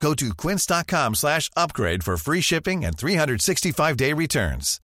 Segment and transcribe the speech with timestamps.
[0.00, 4.80] Go to quince.com slash upgrade for free shipping and 365-day returns.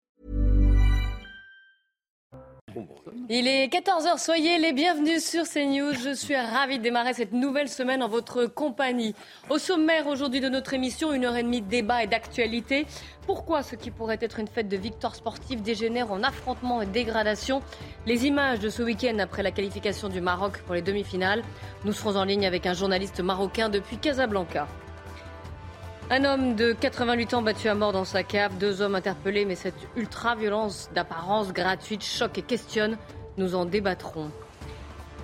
[3.29, 5.95] Il est 14h, soyez les bienvenus sur CNews.
[5.95, 9.15] Je suis ravie de démarrer cette nouvelle semaine en votre compagnie.
[9.49, 12.87] Au sommaire aujourd'hui de notre émission, une heure et demie de débat et d'actualité.
[13.27, 17.63] Pourquoi ce qui pourrait être une fête de victoire sportive dégénère en affrontement et dégradation?
[18.07, 21.43] Les images de ce week-end après la qualification du Maroc pour les demi-finales.
[21.85, 24.67] Nous serons en ligne avec un journaliste marocain depuis Casablanca.
[26.15, 29.55] Un homme de 88 ans battu à mort dans sa cave, deux hommes interpellés, mais
[29.55, 32.99] cette ultra-violence d'apparence gratuite choque et questionne.
[33.39, 34.31] Nous en débattrons.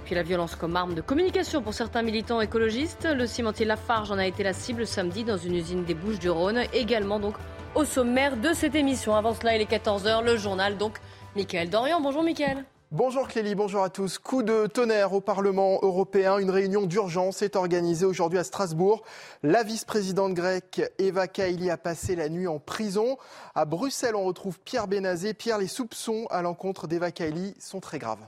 [0.06, 3.06] Puis la violence comme arme de communication pour certains militants écologistes.
[3.06, 6.30] Le cimentier Lafarge en a été la cible samedi dans une usine des Bouches du
[6.30, 7.34] Rhône, également donc
[7.74, 9.14] au sommaire de cette émission.
[9.14, 10.96] Avant cela, il est 14h, le journal donc.
[11.36, 12.64] Michael Dorian, bonjour Michael.
[12.90, 14.18] Bonjour Clélie, bonjour à tous.
[14.18, 16.38] Coup de tonnerre au Parlement européen.
[16.38, 19.04] Une réunion d'urgence est organisée aujourd'hui à Strasbourg.
[19.42, 23.18] La vice-présidente grecque Eva Kaili a passé la nuit en prison.
[23.54, 25.34] À Bruxelles, on retrouve Pierre Benazé.
[25.34, 28.26] Pierre, les soupçons à l'encontre d'Eva Kaili sont très graves.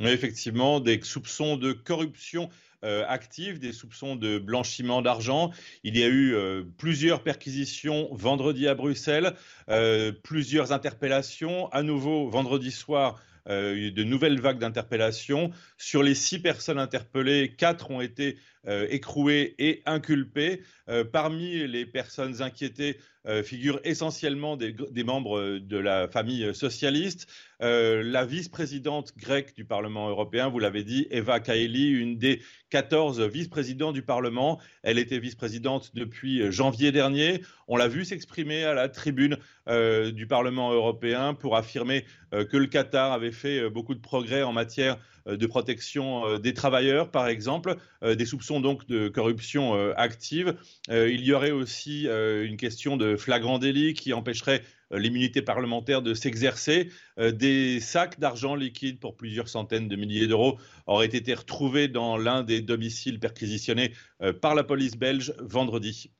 [0.00, 2.48] Effectivement, des soupçons de corruption
[2.82, 5.52] euh, active, des soupçons de blanchiment d'argent.
[5.84, 9.34] Il y a eu euh, plusieurs perquisitions vendredi à Bruxelles,
[9.68, 11.68] euh, plusieurs interpellations.
[11.68, 15.50] À nouveau, vendredi soir, euh, de nouvelles vagues d'interpellations.
[15.78, 20.62] Sur les six personnes interpellées, quatre ont été euh, écrouées et inculpées.
[20.88, 22.98] Euh, parmi les personnes inquiétées
[23.44, 27.26] figurent essentiellement des, membres de la famille socialiste.
[27.60, 33.92] la vice-présidente grecque du Parlement européen, vous l'avez dit, Eva Kaili, une des 14 vice-présidents
[33.92, 34.58] du Parlement.
[34.82, 37.42] Elle était vice-présidente depuis janvier dernier.
[37.68, 43.12] On l'a vu s'exprimer à la tribune du Parlement européen pour affirmer que le Qatar
[43.12, 47.28] avait fait euh, beaucoup de progrès en matière euh, de protection euh, des travailleurs, par
[47.28, 50.56] exemple, des soupçons donc de corruption active.
[50.88, 56.90] Il y aurait aussi une question de flagrant délit qui empêcherait l'immunité parlementaire de s'exercer.
[57.16, 62.42] Des sacs d'argent liquide pour plusieurs centaines de milliers d'euros auraient été retrouvés dans l'un
[62.42, 63.92] des domiciles perquisitionnés
[64.40, 66.10] par la police belge vendredi.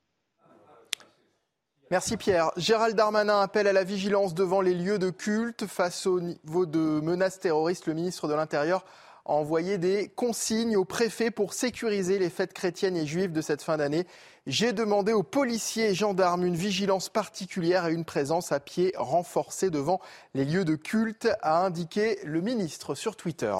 [1.91, 2.53] Merci Pierre.
[2.57, 6.79] Gérald Darmanin appelle à la vigilance devant les lieux de culte face au niveau de
[6.79, 7.89] menaces terroristes.
[7.89, 8.85] Le ministre de l'Intérieur
[9.31, 13.77] envoyé des consignes aux préfets pour sécuriser les fêtes chrétiennes et juives de cette fin
[13.77, 14.07] d'année.
[14.47, 19.71] J'ai demandé aux policiers et gendarmes une vigilance particulière et une présence à pied renforcée
[19.71, 20.01] devant
[20.35, 23.55] les lieux de culte, a indiqué le ministre sur Twitter.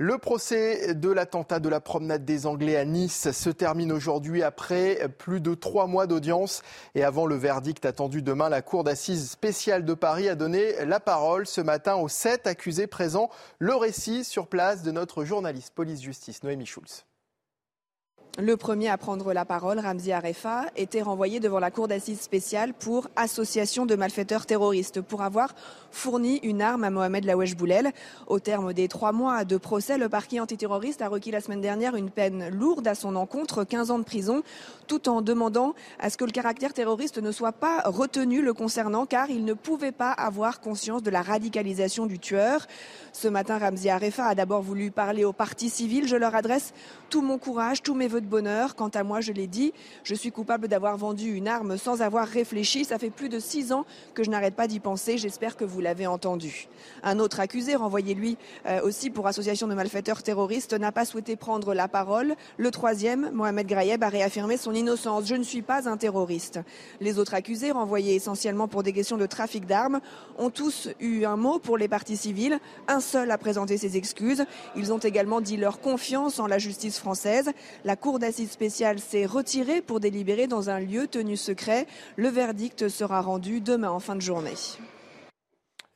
[0.00, 5.08] Le procès de l'attentat de la promenade des Anglais à Nice se termine aujourd'hui après
[5.18, 6.62] plus de trois mois d'audience
[6.94, 8.48] et avant le verdict attendu demain.
[8.48, 12.86] La Cour d'assises spéciale de Paris a donné la parole ce matin aux sept accusés
[12.86, 13.28] présents.
[13.58, 17.04] Le récit sur place de notre journaliste police-justice Noémie Schulz.
[18.36, 22.72] Le premier à prendre la parole, Ramzi Arefa, était renvoyé devant la cour d'assises spéciale
[22.72, 25.56] pour association de malfaiteurs terroristes pour avoir
[25.90, 27.90] fourni une arme à Mohamed Lawesh Boulel.
[28.28, 31.96] Au terme des trois mois de procès, le parquet antiterroriste a requis la semaine dernière
[31.96, 34.42] une peine lourde à son encontre, 15 ans de prison,
[34.86, 39.04] tout en demandant à ce que le caractère terroriste ne soit pas retenu le concernant
[39.04, 42.68] car il ne pouvait pas avoir conscience de la radicalisation du tueur.
[43.12, 46.06] Ce matin, Ramzi Arefa a d'abord voulu parler aux partis civils.
[46.06, 46.72] Je leur adresse
[47.10, 48.74] tout mon courage, tous mes de bonheur.
[48.74, 49.72] Quant à moi, je l'ai dit,
[50.04, 52.84] je suis coupable d'avoir vendu une arme sans avoir réfléchi.
[52.84, 53.84] Ça fait plus de six ans
[54.14, 55.18] que je n'arrête pas d'y penser.
[55.18, 56.68] J'espère que vous l'avez entendu.
[57.02, 58.36] Un autre accusé, renvoyé lui
[58.66, 62.34] euh, aussi pour association de malfaiteurs terroristes, n'a pas souhaité prendre la parole.
[62.56, 65.26] Le troisième, Mohamed Grayeb, a réaffirmé son innocence.
[65.26, 66.60] Je ne suis pas un terroriste.
[67.00, 70.00] Les autres accusés, renvoyés essentiellement pour des questions de trafic d'armes,
[70.38, 72.58] ont tous eu un mot pour les parties civiles.
[72.86, 74.44] Un seul a présenté ses excuses.
[74.76, 77.50] Ils ont également dit leur confiance en la justice française.
[77.84, 81.86] La Cour d'assises spéciale s'est retirée pour délibérer dans un lieu tenu secret.
[82.16, 84.54] Le verdict sera rendu demain en fin de journée.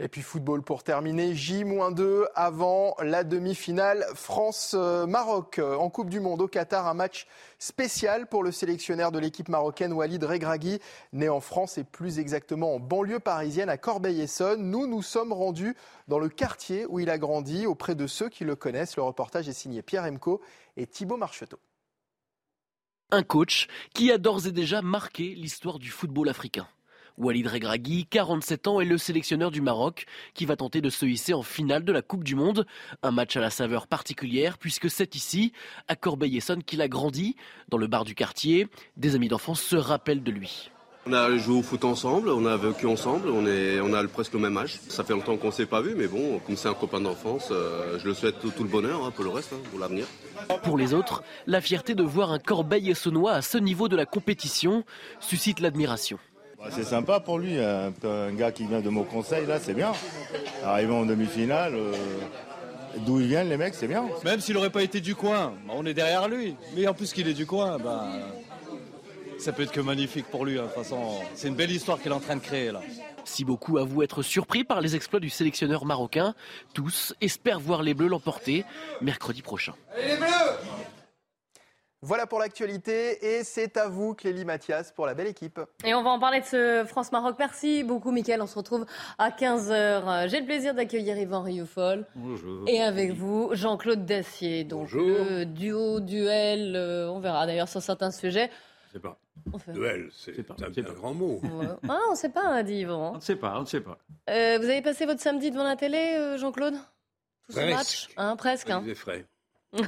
[0.01, 6.49] Et puis football pour terminer, J-2 avant la demi-finale France-Maroc en Coupe du Monde au
[6.49, 7.29] Qatar, un match
[7.61, 10.81] spécial pour le sélectionneur de l'équipe marocaine Walid Regragui,
[11.13, 14.69] né en France et plus exactement en banlieue parisienne à Corbeil-Essonne.
[14.69, 15.77] Nous nous sommes rendus
[16.09, 18.97] dans le quartier où il a grandi auprès de ceux qui le connaissent.
[18.97, 20.41] Le reportage est signé Pierre Emco
[20.77, 21.61] et Thibaut Marcheteau.
[23.15, 26.67] Un coach qui a d'ores et déjà marqué l'histoire du football africain.
[27.19, 31.35] Walid Regragui, 47 ans, est le sélectionneur du Maroc qui va tenter de se hisser
[31.35, 32.67] en finale de la Coupe du Monde.
[33.03, 35.53] Un match à la saveur particulière puisque c'est ici,
[35.89, 37.37] à Corbeil-Essonne, qu'il a grandi.
[37.69, 38.67] Dans le bar du quartier,
[38.97, 40.71] des amis d'enfance se rappellent de lui.
[41.05, 44.35] On a joué au foot ensemble, on a vécu ensemble, on, est, on a presque
[44.35, 44.79] le même âge.
[44.89, 47.49] Ça fait longtemps qu'on ne s'est pas vu, mais bon, comme c'est un copain d'enfance,
[47.51, 50.07] euh, je le souhaite tout, le bonheur hein, pour le reste, hein, pour l'avenir.
[50.63, 54.07] Pour les autres, la fierté de voir un corbeil essonnois à ce niveau de la
[54.07, 54.85] compétition
[55.19, 56.19] suscite l'admiration.
[56.57, 57.91] Bah, c'est sympa pour lui, un,
[58.35, 59.93] gars qui vient de mon conseil, là, c'est bien.
[60.65, 61.93] Arrivant en demi-finale, euh,
[62.99, 64.05] d'où ils viennent les mecs, c'est bien.
[64.25, 66.55] Même s'il n'aurait pas été du coin, bah, on est derrière lui.
[66.77, 68.07] Mais en plus qu'il est du coin, bah,
[69.43, 70.59] ça peut être que magnifique pour lui.
[70.59, 70.63] Hein.
[70.63, 72.81] De toute façon, c'est une belle histoire qu'il est en train de créer là.
[73.25, 76.35] Si beaucoup avouent être surpris par les exploits du sélectionneur marocain,
[76.75, 78.65] tous espèrent voir les Bleus l'emporter
[79.01, 79.75] mercredi prochain.
[79.97, 80.29] les Bleus
[82.05, 85.61] voilà pour l'actualité et c'est à vous Clélie Mathias pour la belle équipe.
[85.85, 87.37] Et on va en parler de ce France-Maroc.
[87.39, 88.87] Merci beaucoup Mickaël, on se retrouve
[89.19, 90.29] à 15h.
[90.29, 92.05] J'ai le plaisir d'accueillir Yvan Rioufol.
[92.17, 92.65] Bonjour.
[92.67, 94.65] Et avec vous Jean-Claude Dacier.
[94.65, 95.47] Donc Bonjour.
[95.47, 98.51] duo, duel, euh, on verra d'ailleurs sur certains sujets.
[98.93, 99.19] Sais pas.
[99.69, 101.41] Duel, c'est un, grand mot.
[101.89, 103.13] Ah, on ne sait pas, hein, dit Yvan.
[103.13, 103.99] On ne sait pas, on ne sait pas.
[104.29, 106.75] Euh, vous avez passé votre samedi devant la télé, euh, Jean-Claude?
[107.47, 108.09] Tout ce match?
[108.19, 108.69] Hein, Presque.
[108.69, 108.85] Hein.
[108.95, 109.25] frais.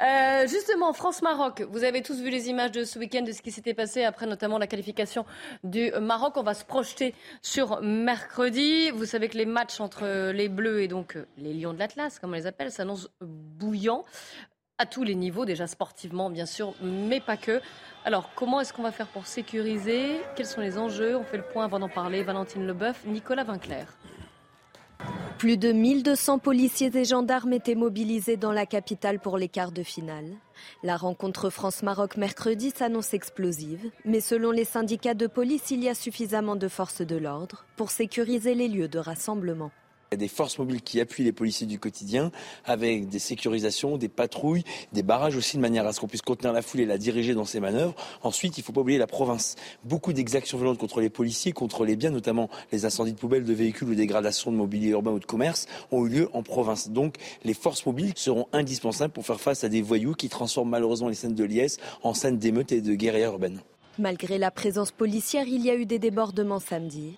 [0.00, 3.50] euh, justement, France-Maroc, vous avez tous vu les images de ce week-end de ce qui
[3.50, 5.26] s'était passé après notamment la qualification
[5.64, 6.36] du Maroc.
[6.36, 8.90] On va se projeter sur mercredi.
[8.90, 12.30] Vous savez que les matchs entre les Bleus et donc les Lions de l'Atlas, comme
[12.30, 14.04] on les appelle, s'annoncent bouillants
[14.82, 17.60] à tous les niveaux, déjà sportivement bien sûr, mais pas que.
[18.04, 20.20] Alors, comment est-ce qu'on va faire pour sécuriser?
[20.34, 21.16] Quels sont les enjeux?
[21.16, 22.24] On fait le point avant d'en parler.
[22.24, 23.86] Valentine Leboeuf, Nicolas Vinclair.
[25.38, 29.84] Plus de 1200 policiers et gendarmes étaient mobilisés dans la capitale pour les quarts de
[29.84, 30.26] finale.
[30.82, 35.94] La rencontre France-Maroc mercredi s'annonce explosive, mais selon les syndicats de police, il y a
[35.94, 39.70] suffisamment de forces de l'ordre pour sécuriser les lieux de rassemblement.
[40.12, 42.32] Il y a des forces mobiles qui appuient les policiers du quotidien
[42.66, 44.62] avec des sécurisations, des patrouilles,
[44.92, 47.32] des barrages aussi de manière à ce qu'on puisse contenir la foule et la diriger
[47.32, 47.94] dans ses manœuvres.
[48.22, 49.56] Ensuite, il ne faut pas oublier la province.
[49.84, 53.54] Beaucoup d'exactions violentes contre les policiers, contre les biens, notamment les incendies de poubelles, de
[53.54, 56.90] véhicules ou dégradations de mobilier urbain ou de commerce, ont eu lieu en province.
[56.90, 61.08] Donc, les forces mobiles seront indispensables pour faire face à des voyous qui transforment malheureusement
[61.08, 63.62] les scènes de liesse en scènes d'émeutes et de guérillas urbaines.
[63.98, 67.16] Malgré la présence policière, il y a eu des débordements samedi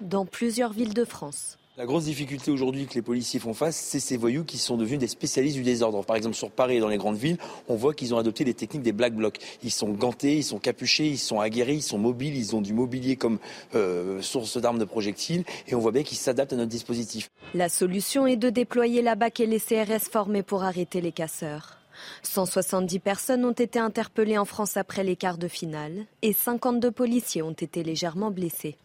[0.00, 1.58] dans plusieurs villes de France.
[1.80, 4.98] La grosse difficulté aujourd'hui que les policiers font face, c'est ces voyous qui sont devenus
[4.98, 6.04] des spécialistes du désordre.
[6.04, 7.38] Par exemple, sur Paris et dans les grandes villes,
[7.68, 9.38] on voit qu'ils ont adopté les techniques des black blocs.
[9.62, 12.74] Ils sont gantés, ils sont capuchés, ils sont aguerris, ils sont mobiles, ils ont du
[12.74, 13.38] mobilier comme
[13.74, 17.30] euh, source d'armes de projectiles et on voit bien qu'ils s'adaptent à notre dispositif.
[17.54, 21.78] La solution est de déployer la BAC et les CRS formés pour arrêter les casseurs.
[22.24, 27.40] 170 personnes ont été interpellées en France après les quarts de finale et 52 policiers
[27.40, 28.76] ont été légèrement blessés.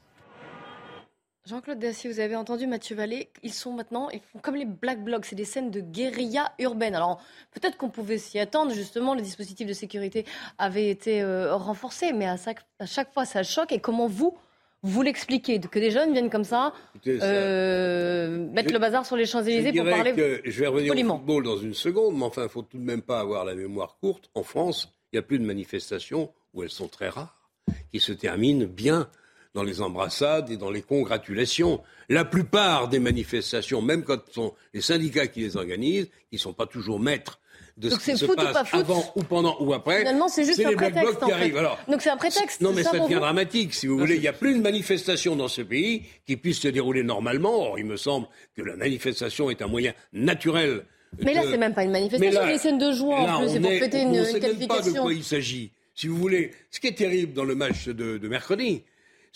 [1.47, 5.03] Jean-Claude Dacier, vous avez entendu Mathieu Vallée, ils sont maintenant, ils font comme les Black
[5.03, 6.95] Blocs, c'est des scènes de guérilla urbaine.
[6.95, 7.21] Alors
[7.53, 10.25] peut-être qu'on pouvait s'y attendre, justement, le dispositif de sécurité
[10.57, 13.71] avait été euh, renforcé, mais à chaque, à chaque, fois ça choque.
[13.71, 14.35] Et comment vous,
[14.81, 15.59] vous l'expliquez?
[15.59, 16.73] Que des jeunes viennent comme ça,
[17.05, 20.13] euh, mettre le bazar sur les Champs-Élysées pour parler.
[20.13, 22.79] Que je vais revenir au football dans une seconde, mais enfin, il ne faut tout
[22.79, 24.31] de même pas avoir la mémoire courte.
[24.33, 27.51] En France, il n'y a plus de manifestations, où elles sont très rares,
[27.91, 29.07] qui se terminent bien
[29.55, 31.81] dans les embrassades et dans les congratulations.
[32.09, 36.39] La plupart des manifestations, même quand ce sont les syndicats qui les organisent, qui ne
[36.39, 37.39] sont pas toujours maîtres
[37.77, 39.99] de ce qui se passe avant ou pendant ou après.
[39.99, 41.23] Finalement, c'est juste un les prétexte.
[41.23, 41.57] qui arrivent.
[41.57, 42.61] Alors, Donc c'est un prétexte.
[42.61, 44.15] Non, mais ça, devient dramatique, si vous voulez.
[44.15, 47.69] Il n'y a plus de manifestation dans ce pays qui puisse se dérouler normalement.
[47.69, 50.83] Or, il me semble que la manifestation est un moyen naturel.
[51.23, 53.59] Mais là, c'est même pas une manifestation, c'est une scène de joie en plus, c'est
[53.61, 54.67] pour fêter une, on qualification.
[54.67, 55.71] pas de quoi il s'agit.
[55.93, 58.83] Si vous voulez, ce qui est terrible dans le match de, de mercredi,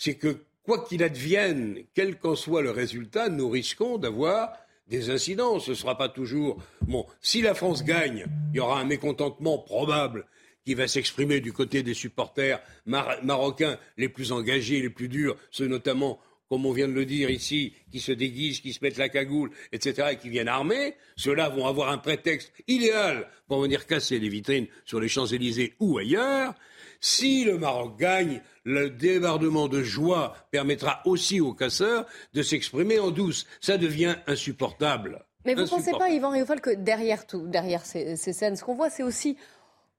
[0.00, 4.54] c'est que quoi qu'il advienne, quel qu'en soit le résultat, nous risquons d'avoir
[4.88, 5.60] des incidents.
[5.60, 6.56] Ce ne sera pas toujours.
[6.80, 10.24] Bon, si la France gagne, il y aura un mécontentement probable
[10.64, 15.66] qui va s'exprimer du côté des supporters marocains les plus engagés, les plus durs, ceux
[15.66, 19.10] notamment, comme on vient de le dire ici, qui se déguisent, qui se mettent la
[19.10, 20.94] cagoule, etc., et qui viennent armés.
[21.16, 25.98] Ceux-là vont avoir un prétexte idéal pour venir casser les vitrines sur les Champs-Élysées ou
[25.98, 26.54] ailleurs.
[27.00, 33.10] Si le Maroc gagne, le débordement de joie permettra aussi aux casseurs de s'exprimer en
[33.10, 33.46] douce.
[33.60, 35.24] Ça devient insupportable.
[35.46, 38.74] Mais vous ne pensez pas, Yvan Riofol, que derrière tout, derrière ces, scènes, ce qu'on
[38.74, 39.38] voit, c'est aussi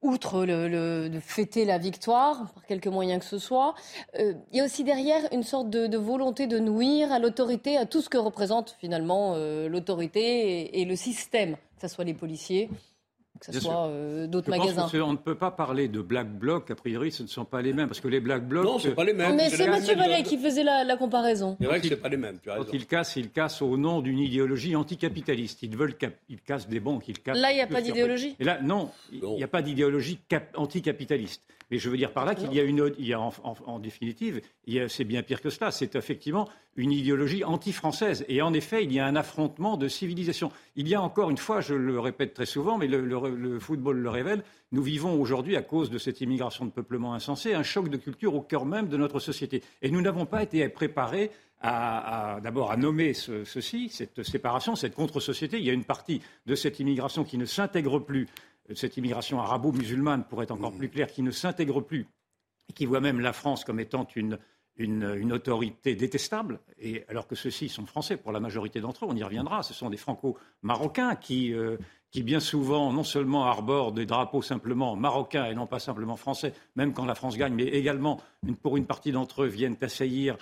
[0.03, 3.75] outre le, de fêter la victoire, par quelque moyen que ce soit,
[4.19, 7.85] euh, il y a aussi derrière une sorte de, volonté de nuire à l'autorité, à
[7.85, 12.15] tout ce que représente finalement euh, l'autorité et, et, le système, que ce soit les
[12.15, 12.69] policiers,
[13.47, 14.87] que ce soit euh, d'autres magasins.
[15.01, 17.73] on ne peut pas parler de Black Bloc, a priori ce ne sont pas les
[17.73, 18.65] mêmes, parce que les Black Blocs...
[18.65, 19.35] Non, ce sont pas les mêmes.
[19.35, 19.81] Mais c'est M.
[19.97, 21.57] Vallet qui faisait la, comparaison.
[21.59, 23.77] C'est vrai que ce pas les mêmes, tu as Quand ils cassent, ils cassent au
[23.77, 25.63] nom d'une idéologie anticapitaliste.
[25.63, 25.95] Ils veulent
[26.29, 27.39] ils cassent des banques, ils cassent...
[27.39, 30.19] Là, il n'y a pas d'idéologie Et là, non, il n'y a pas d'idéologie
[30.55, 31.41] anticapitaliste.
[31.71, 34.41] Mais je veux dire par là qu'il y a une, il y a en, définitive,
[34.89, 35.71] c'est bien pire que cela.
[35.71, 38.25] C'est effectivement une idéologie anti-française.
[38.27, 40.51] Et en effet, il y a un affrontement de civilisation.
[40.75, 44.09] Il y a encore une fois, je le répète très souvent, mais le, football le
[44.09, 47.97] révèle, nous vivons aujourd'hui, à cause de cette immigration de peuplement insensé, un choc de
[47.97, 49.61] culture au cœur même de notre société.
[49.81, 55.59] Et nous n'avons pas été préparés à, d'abord à nommer ceci, cette séparation, cette contre-société.
[55.59, 58.27] Il y a une partie de cette immigration qui ne s'intègre plus
[58.73, 62.07] cette immigration arabo-musulmane, pour être encore plus clair, qui ne s'intègre plus
[62.69, 64.37] et qui voit même la France comme étant une,
[64.83, 69.15] une, autorité détestable, et alors que ceux-ci sont français pour la majorité d'entre eux, on
[69.15, 71.77] y reviendra, ce sont des franco-marocains qui, euh,
[72.09, 76.53] qui bien souvent non seulement arborent des drapeaux simplement marocains et non pas simplement français,
[76.75, 78.19] même quand la France gagne, mais également
[78.61, 80.37] pour une partie d'entre eux viennent assaillir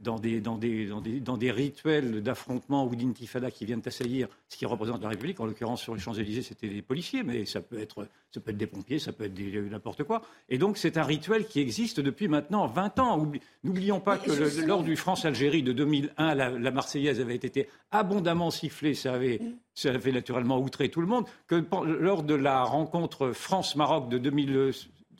[0.00, 4.28] dans des, dans des, dans des, dans des rituels d'affrontement ou d'intifada qui viennent assaillir
[4.48, 5.40] ce qui représente la République.
[5.40, 8.56] En l'occurrence, sur les Champs-Élysées, c'était des policiers, mais ça peut, être, ça peut être
[8.56, 9.38] des pompiers, ça peut être
[9.70, 10.22] n'importe quoi.
[10.48, 13.30] Et donc, c'est un rituel qui existe depuis maintenant 20 ans.
[13.62, 18.94] N'oublions pas que lors du France-Algérie de 2001, la, la, Marseillaise avait été abondamment sifflée.
[18.94, 19.40] Ça avait,
[19.74, 21.26] ça avait naturellement outré tout le monde.
[21.46, 24.72] Que lors de la rencontre France-Maroc de 2000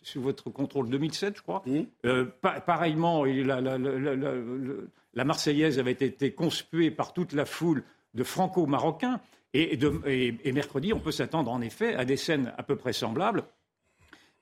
[0.03, 1.63] sous votre contrôle 2007, je crois.
[1.67, 1.81] Mmh.
[2.05, 9.21] Euh, pareillement, la, Marseillaise avait été conspuée par toute la foule de franco-marocains.
[9.53, 13.45] et, mercredi, on peut s'attendre en effet à des scènes à peu près semblables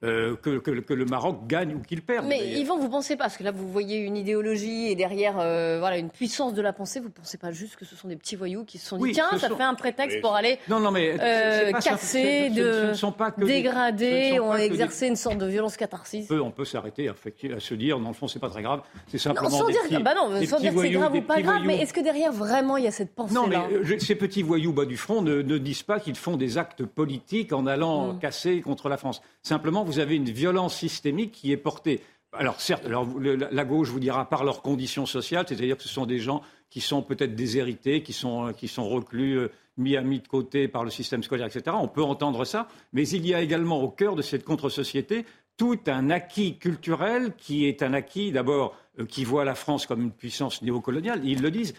[0.04, 2.26] euh, que, que, le Maroc gagne ou qu'il perde.
[2.28, 5.78] Mais Yvan, vous pensez pas, parce que là vous voyez une idéologie et derrière euh,
[5.80, 8.36] voilà, une puissance de la pensée, vous pensez pas juste que ce sont des petits
[8.36, 11.16] voyous qui se sont dit tiens, ça fait un prétexte pour aller non, non, mais
[11.20, 12.92] euh, casser, de,
[13.44, 16.30] dégrader, on exercer une sorte de violence catharsis.
[16.30, 17.14] On peut, s'arrêter à,
[17.58, 19.50] se dire, dans le fond, c'est pas très grave, c'est simplement.
[19.50, 21.78] sans des dire, petits, bah non, sans dire que c'est grave ou pas grave, mais
[21.78, 23.58] est-ce que derrière vraiment il y a cette pensée Non, mais
[23.98, 27.66] ces petits voyous bas du front ne, disent pas qu'ils font des actes politiques en
[27.66, 28.18] allant mm.
[28.20, 29.22] casser contre la France.
[29.42, 32.00] Simplement, vous avez une violence systémique qui est portée.
[32.32, 36.18] Alors certes, la gauche vous dira par leurs conditions sociales, c'est-à-dire que ce sont des
[36.18, 40.28] gens qui sont peut-être déshérités, qui sont, qui sont reclus, euh, mis à mis de
[40.28, 41.76] côté par le système scolaire, etc.
[41.80, 45.24] On peut entendre ça, mais il y a également au cœur de cette contre-société
[45.56, 50.02] tout un acquis culturel qui est un acquis d'abord euh, qui voit la France comme
[50.02, 51.20] une puissance néocoloniale.
[51.24, 51.74] Ils le disent.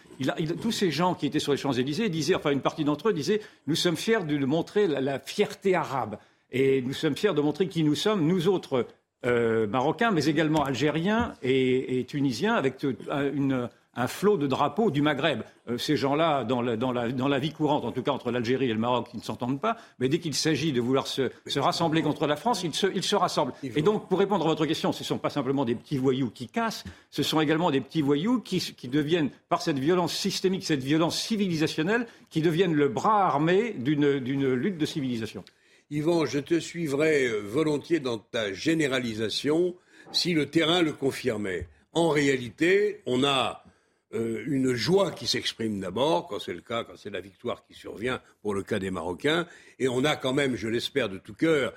[0.60, 3.40] tous ces gens qui étaient sur les Champs-Élysées disaient, enfin une partie d'entre eux disaient,
[3.66, 6.18] nous sommes fiers de montrer la fierté arabe.
[6.52, 8.86] Et nous sommes fiers de montrer qui nous sommes, nous autres
[9.26, 12.84] euh, Marocains, mais également Algériens et, Tunisiens, avec
[13.96, 15.42] un flot de drapeaux du Maghreb.
[15.68, 19.08] Euh, ces gens-là, dans la, vie courante, en tout cas entre l'Algérie et le Maroc,
[19.12, 22.64] ils ne s'entendent pas, mais dès qu'il s'agit de vouloir se, rassembler contre la France,
[22.64, 23.52] ils se, rassemblent.
[23.62, 26.30] Et donc, pour répondre à votre question, ce ne sont pas simplement des petits voyous
[26.30, 30.64] qui cassent, ce sont également des petits voyous qui, qui deviennent, par cette violence systémique,
[30.64, 35.44] cette violence civilisationnelle, qui deviennent le bras armé d'une lutte de civilisation.
[35.92, 39.74] Yvan, je te suivrais euh, volontiers dans ta généralisation
[40.12, 41.66] si le terrain le confirmait.
[41.92, 43.64] En réalité, on a
[44.14, 47.74] euh, une joie qui s'exprime d'abord, quand c'est le cas, quand c'est la victoire qui
[47.74, 49.48] survient pour le cas des Marocains,
[49.80, 51.74] et on a quand même, je l'espère de tout cœur,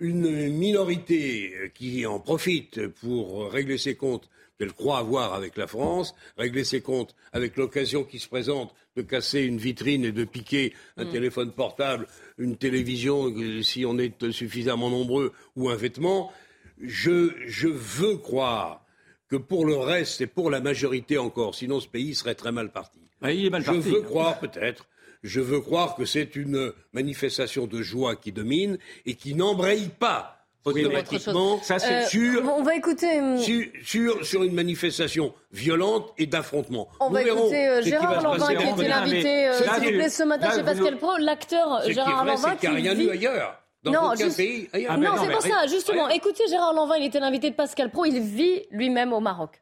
[0.00, 4.28] une minorité euh, qui en profite pour régler ses comptes
[4.58, 9.02] qu'elle croit avoir avec la France, régler ses comptes avec l'occasion qui se présente de
[9.02, 11.10] casser une vitrine et de piquer un mm.
[11.10, 12.06] téléphone portable,
[12.38, 13.32] une télévision,
[13.62, 16.32] si on est suffisamment nombreux, ou un vêtement.
[16.80, 18.84] Je, je veux croire
[19.28, 22.70] que pour le reste et pour la majorité encore, sinon ce pays serait très mal
[22.70, 23.00] parti.
[23.22, 24.86] Il est mal je veux croire peut-être
[25.22, 30.41] je veux croire que c'est une manifestation de joie qui domine et qui n'embraye pas
[30.64, 36.88] automatiquement ça, euh, sur, on va écouter euh, sur, sur, une manifestation violente et d'affrontement.
[37.00, 40.62] On va écouter euh, Gérard Lanvin qui était l'invité s'il vous plaît ce matin chez
[40.62, 43.58] Pascal Pro, l'acteur Gérard Lanvin qui, n'y a rien eu ailleurs.
[43.82, 46.08] Dans non, pays, ah, non, c'est pour ça, justement.
[46.08, 49.60] Écoutez, Gérard Lanvin, il était l'invité de Pascal Pro, il vit lui-même au Maroc.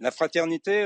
[0.00, 0.84] La fraternité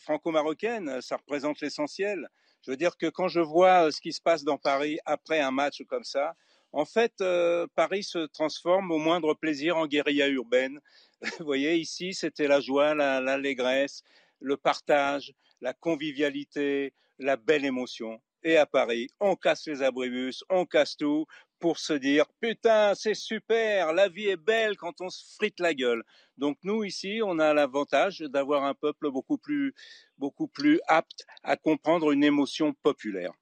[0.00, 2.28] franco-marocaine, ça représente l'essentiel.
[2.62, 5.50] Je veux dire que quand je vois ce qui se passe dans Paris après un
[5.50, 6.34] match comme ça,
[6.72, 10.80] en fait, euh, Paris se transforme au moindre plaisir en guérilla urbaine.
[11.40, 14.02] Vous voyez, ici, c'était la joie, l'allégresse,
[14.40, 18.20] le partage, la convivialité, la belle émotion.
[18.44, 21.26] Et à Paris, on casse les abribus, on casse tout
[21.58, 25.74] pour se dire putain, c'est super, la vie est belle quand on se frite la
[25.74, 26.04] gueule.
[26.36, 29.74] Donc nous ici, on a l'avantage d'avoir un peuple beaucoup plus
[30.18, 33.32] beaucoup plus apte à comprendre une émotion populaire.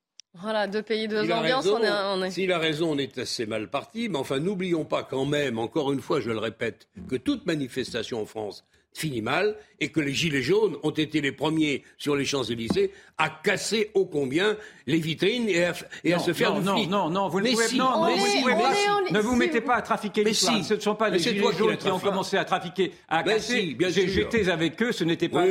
[0.40, 1.66] Voilà, deux pays, deux ambiances.
[1.66, 4.09] on est, S'il a raison, on est assez mal parti.
[4.09, 8.21] Mais enfin, n'oublions pas quand même, encore une fois, je le répète, que toute manifestation
[8.21, 8.64] en France
[8.97, 13.29] finit mal et que les Gilets jaunes ont été les premiers sur les Champs-Élysées à
[13.29, 16.91] casser ô combien les vitrines et à, se faire non, du non, flic.
[16.91, 18.73] Non, non, vous ne pouvez, non, non, vous pouvez pas.
[19.11, 20.65] Ne vous mettez pas à trafiquer l'histoire.
[20.65, 23.76] Ce ne sont pas les Gilets jaunes qui ont commencé à trafiquer, à casser.
[23.88, 25.45] J'étais avec eux, ce n'était pas.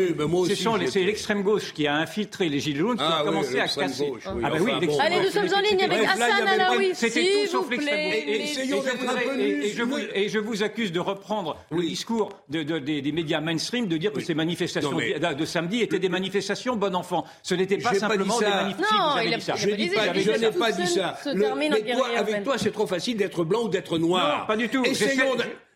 [0.88, 4.12] C'est l'extrême gauche qui a infiltré les Gilets jaunes qui ah ont commencé à casser.
[4.26, 6.92] Ah ben oui, Allez, nous sommes en ligne avec Hassan Alaoui.
[6.94, 10.04] C'était tout sauf l'extrême gauche.
[10.16, 14.36] Et je vous accuse de reprendre le discours des médias mainstream de dire que ces
[14.36, 17.26] manifestations de samedi étaient des manifestations bon enfant.
[17.44, 18.98] Ce n'était pas simplement des manifestations.
[18.98, 19.56] Non, il a, ça.
[19.56, 21.18] Je n'ai pas dit ça.
[22.18, 24.40] avec toi, c'est trop facile d'être blanc ou d'être noir.
[24.40, 24.84] Non, pas du tout.
[24.86, 25.36] Essayons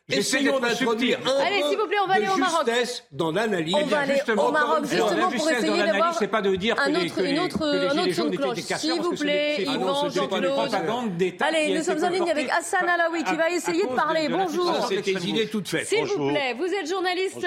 [0.10, 2.68] Essayons d'introduire un Allez, s'il vous plaît, on va aller au Maroc.
[3.12, 3.76] dans l'analyse.
[3.76, 7.24] On va aller au Maroc justement pour essayer d'avoir c'est pas de dire un autre,
[7.24, 8.58] une autre, un autre son de cloche.
[8.60, 11.34] S'il vous plaît, Yvan, Jean-Claude.
[11.42, 14.30] Allez, nous sommes en ligne avec Hassan Alaoui qui va essayer de parler.
[14.30, 14.88] Bonjour.
[14.88, 15.86] C'était une idée toute faite.
[15.86, 17.46] S'il vous plaît, vous êtes journaliste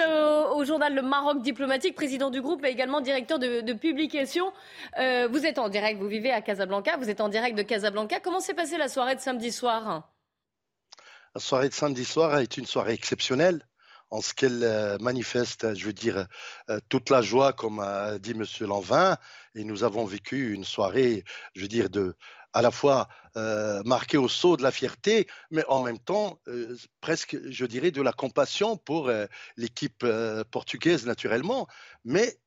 [0.55, 4.51] au journal Le Maroc Diplomatique, président du groupe et également directeur de publication.
[4.97, 8.19] Vous êtes en direct, vous vivez à Casablanca, vous êtes en direct de Casablanca.
[8.21, 10.12] Comment s'est passée la soirée de samedi soir?
[11.35, 13.65] La soirée de samedi soir est une soirée exceptionnelle
[14.11, 16.27] en ce qu'elle euh, manifeste, je veux dire,
[16.69, 18.45] euh, toute la joie, comme a dit M.
[18.61, 19.17] Lanvin.
[19.55, 21.23] Et nous avons vécu une soirée,
[21.55, 21.87] je veux dire,
[22.53, 26.39] à la fois euh, marquée au saut de la fierté, mais en même temps,
[27.01, 29.11] presque, je dirais, de la compassion pour
[29.57, 30.05] l'équipe
[30.51, 31.67] portugaise, naturellement.
[32.05, 32.37] Mais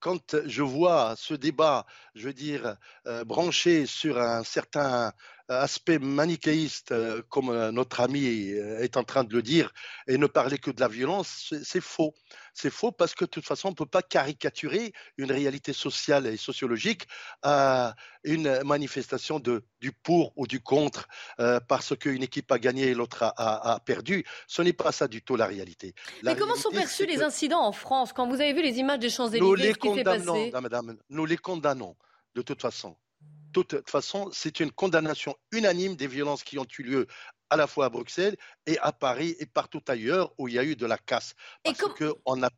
[0.00, 2.76] quand je vois ce débat, je veux dire,
[3.24, 5.12] branché sur un certain
[5.48, 9.72] aspect manichéiste, euh, comme euh, notre ami euh, est en train de le dire,
[10.06, 12.14] et ne parler que de la violence, c'est faux.
[12.54, 16.26] C'est faux parce que de toute façon, on ne peut pas caricaturer une réalité sociale
[16.26, 17.06] et sociologique
[17.42, 17.94] à
[18.24, 21.08] une manifestation de, du pour ou du contre
[21.66, 24.24] parce qu'une équipe a gagné et l'autre a, perdu.
[24.46, 25.94] Ce n'est pas ça du tout la réalité.
[26.22, 28.12] Mais comment sont perçus les incidents en France?
[28.12, 30.52] Quand vous avez vu les images des Champs-Élysées, qui s'est passé?
[30.60, 31.96] madame, Nous les condamnons
[32.34, 32.96] de toute façon
[33.52, 37.06] toute façon, c'est une condamnation unanime des violences qui ont eu lieu
[37.50, 38.36] à la fois à Bruxelles
[38.66, 41.34] et à Paris et partout ailleurs où il y a eu de la casse.
[41.62, 42.48] Parce que on a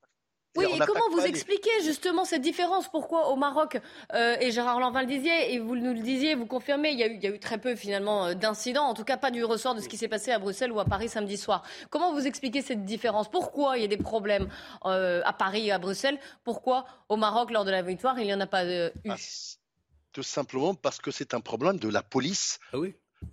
[0.57, 2.89] oui, et, comment vous expliquez justement cette différence?
[2.89, 3.81] Pourquoi au Maroc,
[4.13, 7.03] euh, et Gérard Lanvin le disait, et vous nous le disiez, vous confirmez, il y
[7.03, 9.33] a eu, il y a eu très peu finalement euh, d'incidents, en tout cas pas
[9.33, 11.65] du ressort de ce qui s'est passé à Bruxelles ou à Paris samedi soir.
[11.91, 13.29] Comment vous expliquez cette différence?
[13.29, 14.49] Pourquoi il y a des problèmes
[14.85, 16.21] euh, à Paris et à Bruxelles?
[16.45, 18.91] Pourquoi au Maroc, lors de la victoire, il n'y en a pas eu?
[19.09, 19.17] Ah,
[20.15, 22.79] tout simplement parce que c'est un problème de la police ah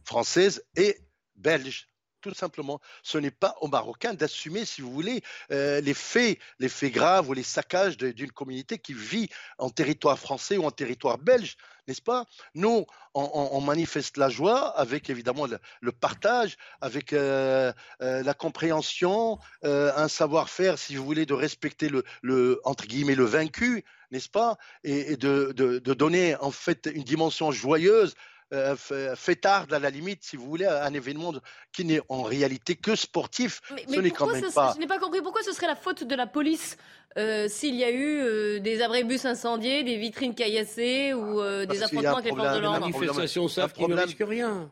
[0.04, 0.98] française et
[1.36, 1.88] belge.
[2.22, 6.70] Tout simplement, ce n'est pas aux Marocains d'assumer, si vous voulez, euh, les faits, les
[6.70, 11.18] faits graves ou les saccages d'une communauté qui vit en territoire français ou en territoire
[11.18, 12.26] belge, n'est-ce pas?
[12.54, 15.48] Nous, on, manifeste la joie avec évidemment
[15.82, 22.04] le, partage, avec euh, euh, la compréhension, un savoir-faire, si vous voulez, de respecter le,
[22.22, 25.52] le entre guillemets le vaincu n'est-ce pas Et, de,
[25.94, 28.14] donner en fait une dimension joyeuse,
[28.54, 28.76] euh,
[29.16, 31.34] fêtarde à la limite, si vous voulez, à un événement
[31.72, 33.62] qui n'est en réalité que sportif.
[33.74, 34.74] Mais, ce n'est quand même pas.
[34.76, 36.76] Je n'ai pas compris pourquoi ce serait la faute de la police
[37.18, 42.18] euh, s'il y a eu euh, des abribus incendiés, des vitrines caillassées ou des affrontements
[42.18, 42.80] avec les forces de l'ordre.
[42.82, 44.70] manifestation savent qu'ils ne risquent rien.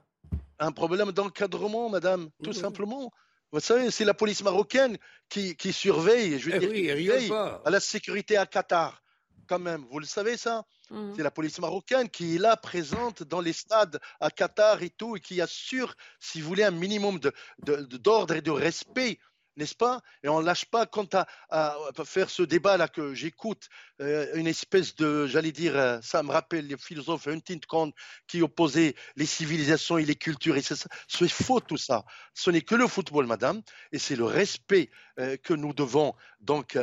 [0.59, 3.13] Un problème d'encadrement, madame, tout simplement.
[3.53, 4.97] Vous savez, c'est la police marocaine
[5.29, 9.01] qui, surveille, je veux eh dire, à la sécurité à Qatar
[9.49, 9.85] quand même.
[9.89, 10.63] Vous le savez, ça?
[10.91, 11.13] Mmh.
[11.15, 15.17] C'est la police marocaine qui est là, présente dans les stades à Qatar et tout,
[15.17, 17.19] et qui assure, si vous voulez, un minimum
[17.59, 19.19] d'ordre de, et de respect
[19.57, 20.01] n'est-ce pas?
[20.23, 23.69] Et on ne lâche pas quant à, faire ce débat-là que j'écoute,
[24.01, 27.91] euh, une espèce de, j'allais dire, euh, ça me rappelle les philosophes Huntington
[28.27, 30.57] qui opposaient les civilisations et les cultures.
[30.57, 32.05] Et c'est faux tout ça.
[32.33, 36.77] Ce n'est que le football, madame, et c'est le respect euh, que nous devons donc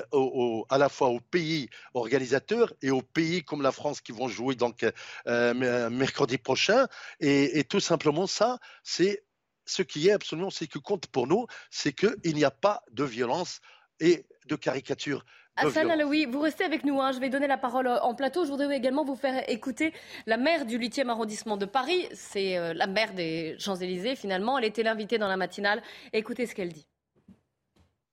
[0.69, 4.55] à la fois aux pays organisateurs et aux pays comme la France qui vont jouer
[4.55, 4.85] donc
[5.25, 6.87] mercredi prochain.
[7.21, 9.26] Et tout simplement ça, c'est
[9.67, 13.05] ce qui est absolument, ce qui compte pour nous, c'est qu'il n'y a pas de
[13.05, 13.61] violence
[14.01, 15.25] et de caricature.
[15.57, 17.01] Hassan Alaoui, vous restez avec nous.
[17.01, 17.13] Hein.
[17.13, 18.45] Je vais donner la parole euh, en plateau.
[18.45, 19.95] Je voudrais également vous faire écouter
[20.27, 22.07] la maire du 8e arrondissement de Paris.
[22.13, 24.59] C'est euh, la maire des Champs-Élysées, finalement.
[24.59, 25.83] Elle était l'invitée dans la matinale.
[26.13, 26.87] Écoutez ce qu'elle dit.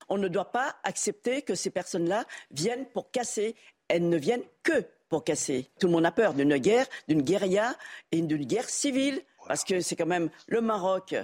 [0.07, 3.55] On ne doit pas accepter que ces personnes-là viennent pour casser.
[3.89, 5.69] Elles ne viennent que pour casser.
[5.79, 7.75] Tout le monde a peur d'une guerre, d'une guérilla
[8.11, 11.15] et d'une guerre civile parce que c'est quand même le Maroc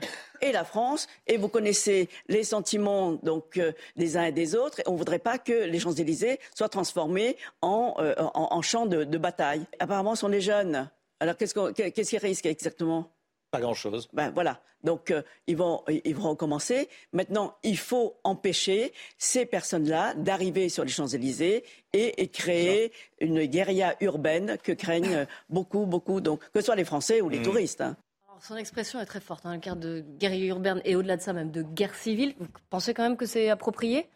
[0.41, 4.79] et la France, et vous connaissez les sentiments donc euh, des uns et des autres.
[4.79, 9.65] Et on ne voudrait pas que les Champs-Élysées soient transformés en, euh, champs de, bataille.
[9.79, 13.11] Apparemment, ce sont les jeunes Alors qu'est-ce qu'ils risquent exactement?
[13.51, 14.09] Pas grand-chose.
[14.13, 14.61] Ben voilà.
[14.83, 16.87] Donc euh, ils vont ils vont recommencer.
[17.13, 24.57] Maintenant, il faut empêcher ces personnes-là d'arriver sur les Champs-Élysées et, créer une guérilla urbaine
[24.63, 27.43] que craignent beaucoup beaucoup donc que ce soit les Français ou les mmh.
[27.43, 27.81] touristes.
[27.81, 27.97] Hein.
[28.41, 31.33] Son expression est très forte, hein, le cas de guérilla urbaine et au-delà de ça
[31.33, 32.33] même de guerre civile.
[32.39, 34.07] Vous pensez quand même que c'est approprié?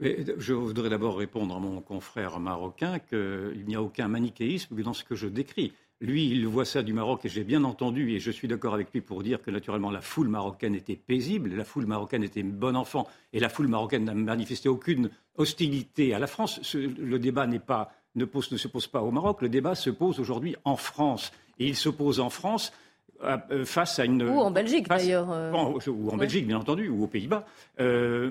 [0.00, 5.04] Je voudrais d'abord répondre à mon confrère marocain qu'il n'y a aucun manichéisme dans ce
[5.04, 5.72] que je décris.
[6.00, 8.92] Lui, il voit ça du Maroc et j'ai bien entendu, et je suis d'accord avec
[8.92, 12.74] lui pour dire que naturellement la foule marocaine était paisible, la foule marocaine était bon
[12.74, 16.74] enfant et la foule marocaine n'a manifesté aucune hostilité à la France.
[16.74, 17.58] le débat ne,
[18.26, 21.30] se pose pas au Maroc, le débat se pose aujourd'hui en France.
[21.60, 22.91] Et il se pose en France euh,
[23.64, 24.22] face à une.
[24.22, 25.30] Ou en Belgique d'ailleurs.
[25.30, 25.52] Euh.
[25.86, 27.44] Ou en Belgique, bien entendu, ou aux Pays-Bas.
[27.80, 28.30] Euh,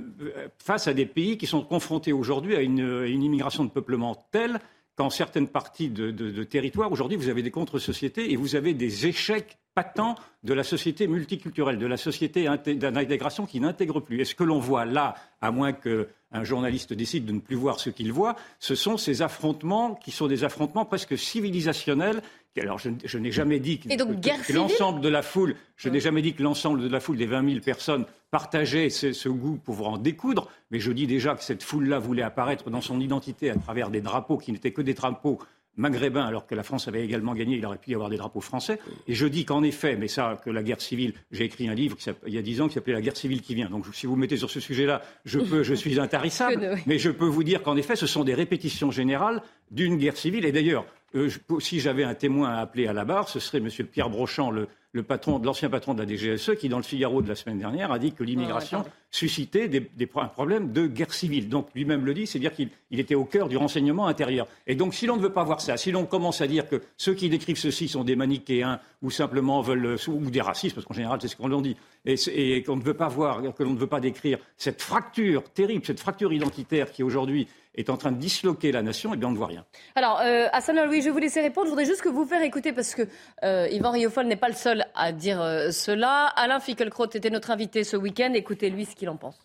[0.58, 4.60] face à des pays qui sont confrontés aujourd'hui à une, immigration de peuplement telle
[4.96, 9.08] qu'en certaines parties de, de territoire, aujourd'hui, vous avez des contre-sociétés et vous avez des
[9.08, 14.20] échecs patents de la société multiculturelle, de la société d'intégration qui n'intègre plus.
[14.20, 17.80] Et ce que l'on voit là, à moins qu'un journaliste décide de ne plus voir
[17.80, 22.22] ce qu'il voit, ce sont ces affrontements qui sont des affrontements presque civilisationnels
[22.60, 26.44] alors, je, n'ai jamais dit que, l'ensemble de la foule, je n'ai jamais dit que
[26.44, 30.80] l'ensemble de la foule des 20 000 personnes partageait ce, goût pour en découdre, mais
[30.80, 34.38] je dis déjà que cette foule-là voulait apparaître dans son identité à travers des drapeaux
[34.38, 35.40] qui n'étaient que des drapeaux
[35.78, 38.42] maghrébins, alors que la France avait également gagné, il aurait pu y avoir des drapeaux
[38.42, 38.80] français.
[39.08, 41.98] Et je dis qu'en effet, mais ça, que la guerre civile, j'ai écrit un livre
[42.28, 43.70] il y a dix ans qui s'appelait La guerre civile qui vient.
[43.70, 47.10] Donc si vous me mettez sur ce sujet-là, je, peux, je suis intarissable, mais je
[47.10, 50.46] peux vous dire qu'en effet, ce sont des répétitions générales d'une guerre civile.
[50.46, 53.70] Et d'ailleurs, euh, si j'avais un témoin à appeler à la barre, ce serait M.
[53.88, 54.68] Pierre Brochant, le,
[55.04, 58.00] patron, l'ancien patron de la DGSE, qui, dans le Figaro de la semaine dernière, a
[58.00, 61.50] dit que l'immigration suscitait des, des, problèmes de guerre civile.
[61.50, 64.48] Donc, lui-même le dit, c'est-à-dire qu'il était au cœur du renseignement intérieur.
[64.68, 66.82] Et donc, si l'on ne veut pas voir ça, si l'on commence à dire que
[66.96, 70.94] ceux qui décrivent ceci sont des manichéens ou simplement veulent, ou des racistes, parce qu'en
[70.94, 72.16] général, c'est ce qu'on dit, et,
[72.56, 75.86] et qu'on ne veut pas voir, que l'on ne veut pas décrire cette fracture terrible,
[75.86, 79.32] cette fracture identitaire qui aujourd'hui est en train de disloquer la nation, et bien on
[79.32, 79.66] ne voit rien.
[79.96, 81.68] Alors, euh, Hassan Aloui, je vais vous laisser répondre.
[81.68, 83.04] Je voudrais juste que vous faire écouter, parce que
[83.44, 86.26] euh, Yvan Riofol n'est pas le seul à dire euh, cela.
[86.36, 88.34] Alain Fickelkraut était notre invité ce week-end.
[88.34, 89.38] Écoutez-lui ce qu'il en pense.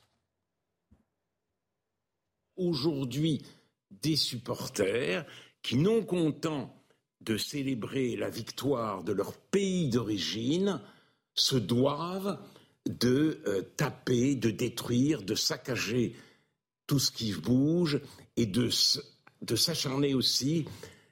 [2.56, 3.42] Aujourd'hui,
[3.90, 5.24] des supporters
[5.62, 6.74] qui, non contents
[7.20, 10.80] de célébrer la victoire de leur pays d'origine,
[11.34, 12.38] se doivent
[12.86, 16.14] de euh, taper, de détruire, de saccager
[16.86, 18.00] tout ce qui bouge
[18.36, 18.70] et de,
[19.42, 20.66] de s'acharner aussi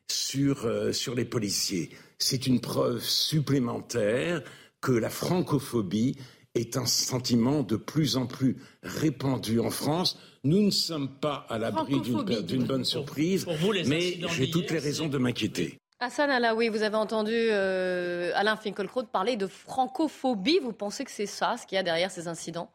[0.09, 1.91] sur, euh, sur les policiers.
[2.19, 4.43] C'est une preuve supplémentaire
[4.81, 6.17] que la francophobie
[6.55, 10.19] est un sentiment de plus en plus répandu en France.
[10.45, 13.47] Nous ne sommes pas à l'abri d'une bonne surprise,
[13.87, 15.79] mais j'ai toutes les raisons de m'inquiéter.
[16.01, 20.59] Hassan Alaoui, vous avez entendu euh, Alain Finkielkraut parler de francophobie.
[20.59, 22.71] Vous pensez que c'est ça, ce qu'il y a derrière ces incidents?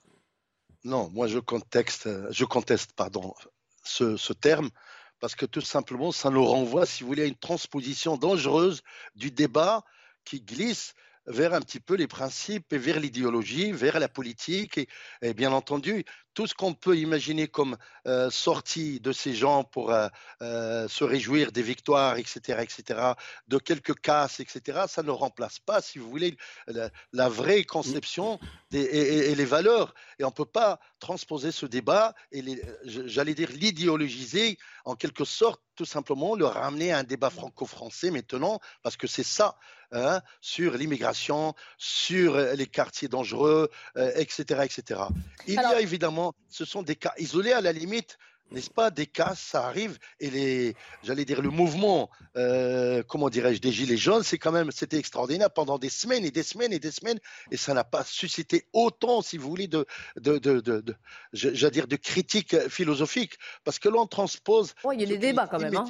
[0.83, 3.33] Non, moi je conteste, je conteste pardon,
[3.83, 4.69] ce, terme
[5.19, 8.81] parce que tout simplement ça nous renvoie, si vous voulez, à une transposition dangereuse
[9.15, 9.83] du débat
[10.23, 10.93] qui glisse
[11.29, 14.79] vers un petit peu les principes et vers l'idéologie, vers la politique
[15.21, 19.91] et, bien entendu tout ce qu'on peut imaginer comme euh, sortie de ces gens pour
[19.91, 20.07] euh,
[20.41, 23.13] euh, se réjouir des victoires, etc., etc.,
[23.47, 26.37] de quelques casses, etc., ça ne remplace pas, si vous voulez,
[27.11, 28.39] la, vraie conception
[28.71, 29.93] et, les valeurs.
[30.17, 32.43] Et on ne peut pas transposer ce débat et,
[32.85, 38.59] j'allais dire, l'idéologiser en quelque sorte, tout simplement, le ramener à un débat franco-français maintenant,
[38.81, 39.57] parce que c'est ça,
[39.91, 45.01] hein, sur l'immigration, sur les quartiers dangereux, etc., etc.
[45.47, 48.17] Il y a évidemment ce sont des cas isolés à la limite,
[48.51, 49.99] n'est-ce pas Des cas, ça arrive.
[50.19, 54.71] Et les, j'allais dire, le mouvement, euh, comment dirais-je, des Gilets jaunes, c'est quand même,
[54.71, 57.19] c'était extraordinaire pendant des semaines et des semaines et des semaines.
[57.51, 59.85] Et ça n'a pas suscité autant, si vous voulez, de,
[60.17, 60.95] de, de, de,
[61.33, 63.37] j'allais dire, de critiques philosophiques.
[63.63, 64.73] Parce que l'on transpose.
[64.93, 65.75] il y a des débats quand même.
[65.75, 65.85] Hein.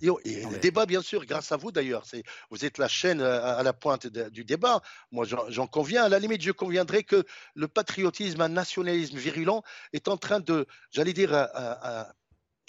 [0.00, 2.04] Et le débat, bien sûr, grâce à vous d'ailleurs.
[2.50, 4.82] Vous êtes la chaîne euh, à la pointe du débat.
[5.10, 6.04] Moi, j'en conviens.
[6.04, 9.62] À la limite, je conviendrai que le patriotisme, un nationalisme virulent
[9.92, 11.48] est en train de, j'allais dire,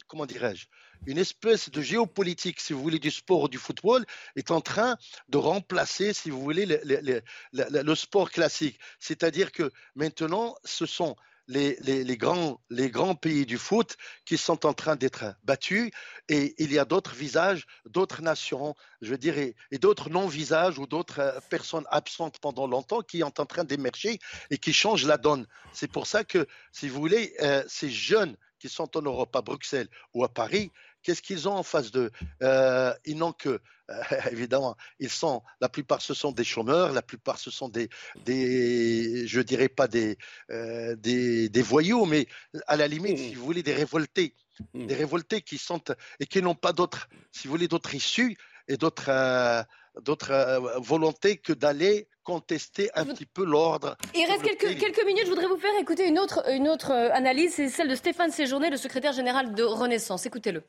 [0.07, 0.67] comment dirais-je,
[1.07, 4.97] une espèce de géopolitique, si vous voulez, du sport ou du football, est en train
[5.29, 8.79] de remplacer, si vous voulez, le sport classique.
[8.99, 11.15] C'est-à-dire que maintenant, ce sont
[11.51, 15.91] les, grands, les grands pays du foot qui sont en train d'être battus
[16.29, 21.19] et il y a d'autres visages, d'autres nations, je dire, et, d'autres non-visages ou d'autres
[21.19, 25.47] euh, personnes absentes pendant longtemps qui sont en train d'émerger et qui changent la donne.
[25.73, 29.41] C'est pour ça que, si vous voulez, euh, ces jeunes qui sont en Europe, à
[29.41, 30.71] Bruxelles ou à Paris,
[31.03, 32.11] qu'est-ce qu'ils ont en face d'eux?
[32.41, 33.49] Euh, Ils n'ont que,
[33.89, 37.89] euh, évidemment, ils sont, la plupart ce sont des chômeurs, la plupart ce sont des,
[38.25, 40.17] des je dirais pas des,
[40.49, 42.27] euh, des, des, voyous, mais
[42.67, 43.29] à la limite, mmh.
[43.29, 44.35] si vous voulez, des révoltés,
[44.73, 44.85] mmh.
[44.85, 45.81] des révoltés qui sont
[46.19, 48.37] et qui n'ont pas d'autres, si vous voulez, d'autres issues
[48.67, 49.65] et d'autres
[49.99, 53.97] d'autres volontés que d'aller contester un petit peu l'ordre.
[54.15, 55.25] Il reste quelques, quelques, minutes.
[55.25, 57.55] Je voudrais vous faire écouter une autre, une autre analyse.
[57.55, 60.25] C'est celle de Stéphane Séjourné, le secrétaire général de Renaissance.
[60.25, 60.63] Écoutez-le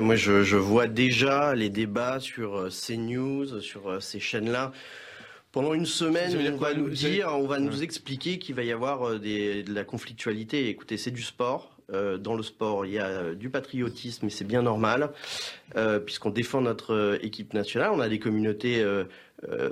[0.00, 4.72] moi, je, vois déjà les débats sur euh, CNews, sur euh, ces chaînes-là.
[5.52, 9.08] Pendant une semaine, on va nous dire, on va nous expliquer qu'il va y avoir
[9.08, 10.68] euh, de la conflictualité.
[10.68, 11.70] Écoutez, c'est du sport.
[11.92, 15.10] dans le sport, il y a du patriotisme et c'est bien normal,
[16.06, 17.90] puisqu'on défend notre équipe nationale.
[17.92, 18.82] On a des communautés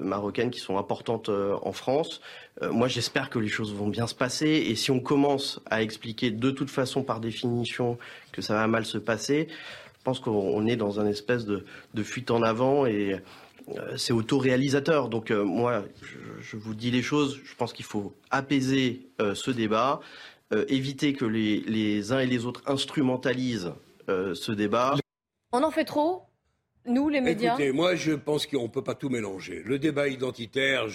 [0.03, 2.20] marocaines qui sont importantes en France.
[2.61, 4.51] moi, j'espère que les choses vont bien se passer.
[4.68, 7.96] Et si on commence à expliquer de toute façon, par définition,
[8.31, 11.65] que ça va mal se passer, je pense qu'on est dans un espèce de,
[12.03, 13.21] fuite en avant et
[13.69, 15.09] euh, c'est autoréalisateur.
[15.09, 15.85] Donc euh, moi,
[16.41, 17.41] je, vous dis les choses.
[17.45, 20.01] Je pense qu'il faut apaiser euh, ce débat,
[20.69, 23.73] éviter que les, uns et les autres instrumentalisent
[24.09, 24.97] ce débat.
[25.53, 26.25] On en fait trop
[26.85, 27.55] nous, les médias?
[27.55, 29.62] Écoutez, moi, je pense qu'on ne peut pas tout mélanger.
[29.65, 30.87] Le débat identitaire,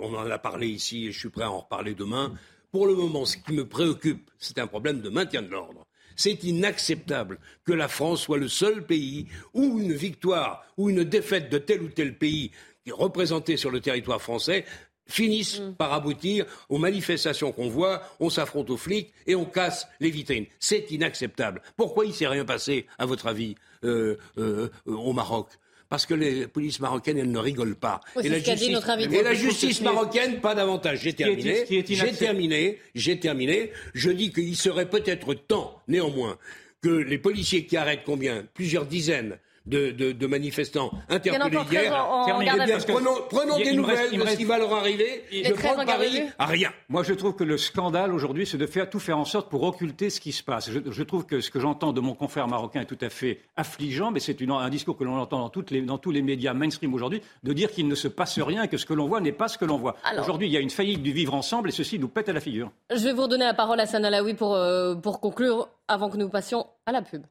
[0.00, 2.32] on en a parlé ici et je suis prêt à en reparler demain.
[2.72, 5.86] Pour le moment, ce qui me préoccupe, c'est un problème de maintien de l'ordre.
[6.18, 11.48] C'est inacceptable que la France soit le seul pays où une victoire ou une défaite
[11.48, 12.50] de tel ou tel pays
[12.82, 14.64] qui est représenté sur le territoire français
[15.06, 15.74] finisse mm.
[15.76, 20.46] par aboutir aux manifestations qu'on voit, on s'affronte aux flics et on casse les vitrines.
[20.58, 21.62] C'est inacceptable.
[21.76, 23.54] Pourquoi il ne s'est rien passé, à votre avis,
[23.84, 25.48] euh, euh, au Maroc?
[25.88, 28.00] Parce que les polices marocaines, elles ne rigolent pas.
[28.22, 28.78] et, la justice,
[29.10, 31.00] et la justice, marocaine, pas davantage.
[31.02, 31.64] J'ai terminé.
[31.68, 32.78] J'ai terminé.
[32.94, 33.72] J'ai terminé.
[33.94, 36.38] Je dis qu'il serait peut-être temps, néanmoins,
[36.82, 38.46] que les policiers qui arrêtent combien?
[38.54, 39.38] Plusieurs dizaines
[39.68, 42.06] de, manifestants interpellés hier.
[42.28, 42.92] Eh
[43.28, 45.24] prenons, des nouvelles de ce qui va leur arriver.
[45.32, 46.70] Je prends Paris à rien.
[46.88, 49.62] Moi, je trouve que le scandale aujourd'hui, c'est de faire tout faire en sorte pour
[49.62, 50.70] occulter ce qui se passe.
[50.70, 54.10] Je, trouve que ce que j'entends de mon confrère marocain est tout à fait affligeant,
[54.10, 56.94] mais c'est un discours que l'on entend dans, toutes les, dans tous les médias mainstream
[56.94, 59.48] aujourd'hui, de dire qu'il ne se passe rien, que ce que l'on voit n'est pas
[59.48, 59.96] ce que l'on voit.
[60.18, 62.40] Aujourd'hui, il y a une faillite du vivre ensemble et ceci nous pète à la
[62.40, 62.70] figure.
[62.90, 66.28] Je vais vous redonner la parole à Sanalawi pour, euh, pour conclure avant que nous
[66.28, 67.22] passions à la pub.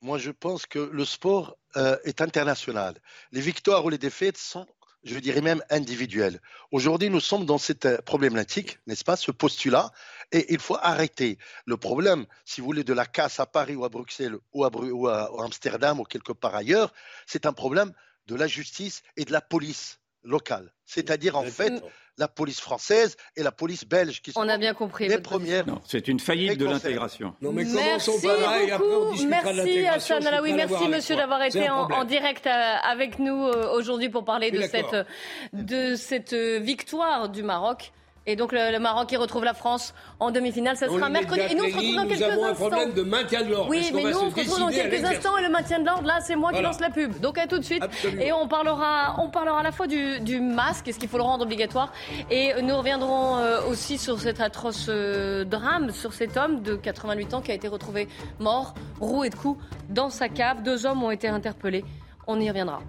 [0.00, 2.94] Moi, je pense que le sport euh, est international.
[3.32, 4.66] Les victoires ou les défaites sont,
[5.02, 6.40] je dirais même, individuelles.
[6.70, 9.90] Aujourd'hui, nous sommes dans cette euh, problématique, n'est-ce pas, ce postulat,
[10.30, 13.84] et il faut arrêter le problème, si vous voulez, de la casse à Paris ou
[13.84, 16.92] à Bruxelles ou à, ou à Amsterdam ou quelque part ailleurs.
[17.26, 17.92] C'est un problème
[18.26, 20.72] de la justice et de la police locale.
[20.84, 21.82] C'est-à-dire, en fait,
[22.18, 25.64] la police française et la police belge qui sont on a bien compris les premières.
[25.86, 27.34] C'est une faillite de l'intégration.
[27.40, 29.26] merci beaucoup.
[29.26, 34.24] merci Hassan Alaoui, merci monsieur d'avoir été en, direct euh, avec nous euh, aujourd'hui pour
[34.24, 35.06] parler de cette,
[35.52, 37.92] de cette euh, victoire du Maroc.
[38.28, 41.40] Et donc le, Maroc qui retrouve la France en demi-finale, ça sera mercredi.
[41.50, 43.70] Et nous on se retrouve dans quelques avons un problème de maintien de l'ordre.
[43.70, 46.18] Oui, mais nous on se retrouve dans quelques instants et le maintien de l'ordre, là
[46.20, 47.18] c'est moi qui lance la pub.
[47.20, 47.82] Donc à tout de suite.
[48.20, 51.44] Et on parlera, on parlera à la fois du, masque, est-ce qu'il faut le rendre
[51.44, 51.90] obligatoire
[52.30, 57.32] Et nous reviendrons euh, aussi sur cet atroce euh, drame, sur cet homme de 88
[57.32, 58.08] ans qui a été retrouvé
[58.40, 60.62] mort, roué de coups, dans sa cave.
[60.62, 61.84] Deux hommes ont été interpellés.
[62.26, 62.82] On y reviendra.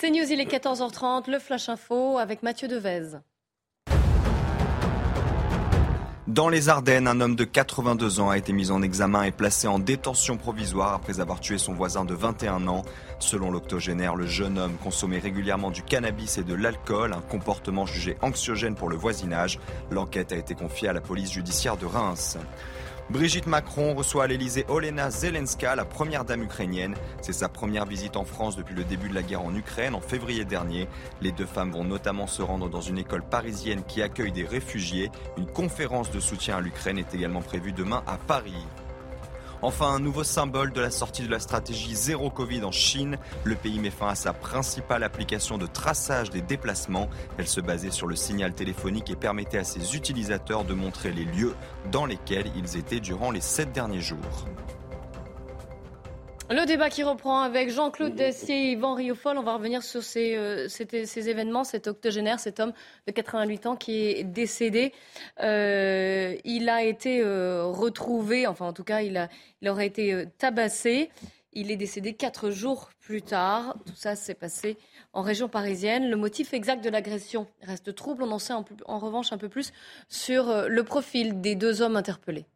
[0.00, 3.18] C'est News, il est 14h30, le Flash Info avec Mathieu Devez.
[6.28, 9.66] Dans les Ardennes, un homme de 82 ans a été mis en examen et placé
[9.66, 12.82] en détention provisoire après avoir tué son voisin de 21 ans.
[13.18, 18.16] Selon l'octogénaire, le jeune homme consommait régulièrement du cannabis et de l'alcool, un comportement jugé
[18.22, 19.58] anxiogène pour le voisinage.
[19.90, 22.38] L'enquête a été confiée à la police judiciaire de Reims.
[23.10, 26.94] Brigitte Macron reçoit à l'Elysée Olena Zelenska, la première dame ukrainienne.
[27.22, 30.00] C'est sa première visite en France depuis le début de la guerre en Ukraine en
[30.00, 30.88] février dernier.
[31.22, 35.10] Les deux femmes vont notamment se rendre dans une école parisienne qui accueille des réfugiés.
[35.38, 38.66] Une conférence de soutien à l'Ukraine est également prévue demain à Paris.
[39.60, 43.18] Enfin, un nouveau symbole de la sortie de la stratégie zéro Covid en Chine.
[43.42, 47.08] Le pays met fin à sa principale application de traçage des déplacements.
[47.38, 51.24] Elle se basait sur le signal téléphonique et permettait à ses utilisateurs de montrer les
[51.24, 51.56] lieux
[51.90, 54.46] dans lesquels ils étaient durant les sept derniers jours.
[56.50, 59.36] Le débat qui reprend avec Jean-Claude Dessier et Yvan Riofol.
[59.36, 62.72] On va revenir sur ces, euh, ces, événements, cet octogénaire, cet homme
[63.06, 64.92] de 88 ans qui est décédé.
[65.42, 69.28] Euh, il a été euh, retrouvé, enfin en tout cas, il, a,
[69.60, 71.10] il aurait été tabassé.
[71.52, 73.76] Il est décédé quatre jours plus tard.
[73.86, 74.76] Tout ça s'est passé
[75.12, 76.08] en région parisienne.
[76.08, 78.22] Le motif exact de l'agression reste trouble.
[78.22, 79.72] On en sait en, revanche un peu plus
[80.08, 82.46] sur euh, le profil des deux hommes interpellés.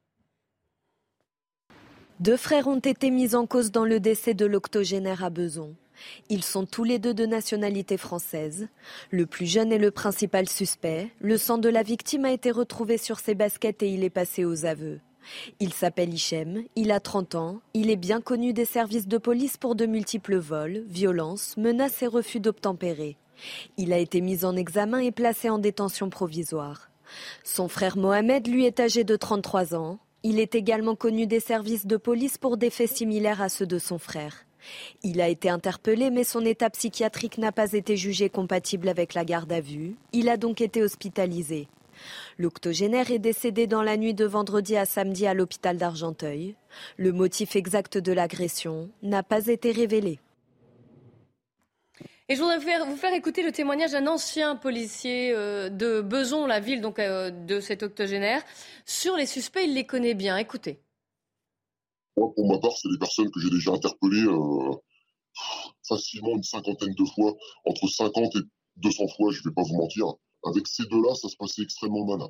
[2.23, 5.75] Deux frères ont été mis en cause dans le décès de l'octogénaire à Beson.
[6.29, 8.69] Ils sont tous les deux de nationalité française.
[9.11, 11.11] Le plus jeune est le principal suspect.
[11.19, 14.45] Le sang de la victime a été retrouvé sur ses baskets et il est passé
[14.45, 15.01] aux aveux.
[15.59, 19.57] Il s'appelle Hichem, il a 30 ans, il est bien connu des services de police
[19.57, 23.17] pour de multiples vols, violences, menaces et refus d'obtempérer.
[23.79, 26.89] Il a été mis en examen et placé en détention provisoire.
[27.43, 29.99] Son frère Mohamed, lui, est âgé de 33 ans.
[30.25, 33.79] Il est également connu des services de police pour des faits similaires à ceux de
[33.79, 34.45] son frère.
[35.03, 39.25] Il a été interpellé, mais son état psychiatrique n'a pas été jugé compatible avec la
[39.25, 39.97] garde à vue.
[40.13, 41.67] Il a donc été hospitalisé.
[42.39, 46.55] L'octogénaire est décédé dans la nuit de vendredi à samedi à l'hôpital d'Argenteuil.
[46.97, 50.21] Le motif exact de l'agression n'a pas été révélé.
[52.29, 56.61] Et je voudrais vous faire écouter le témoignage d'un ancien policier euh, de Beson, la
[56.61, 58.43] ville donc, euh, de cet octogénaire.
[58.87, 60.37] Sur les suspects, il les connaît bien.
[60.37, 60.81] Écoutez.
[62.15, 64.71] pour ma part, c'est des personnes que j'ai déjà interpellées euh,
[65.89, 67.35] facilement une cinquantaine de fois,
[67.67, 68.41] entre 50 et
[68.77, 70.07] 200 fois, je ne vais pas vous mentir.
[70.45, 72.29] Avec ces deux-là, ça se passait extrêmement mal.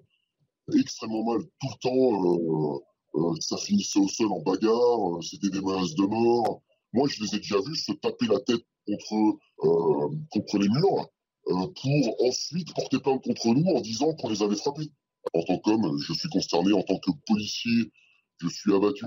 [0.74, 1.42] Extrêmement mal.
[1.60, 2.80] Tout le
[3.12, 6.62] temps, ça finissait au sol en bagarre, c'était des menaces de mort.
[6.94, 11.08] Moi, je les ai déjà vus se taper la tête contre, contre les murs
[11.44, 14.90] pour ensuite porter plainte contre nous en disant qu'on les avait frappés.
[15.34, 16.72] En tant qu'homme, je suis consterné.
[16.72, 17.92] En tant que policier,
[18.38, 19.06] je suis abattu.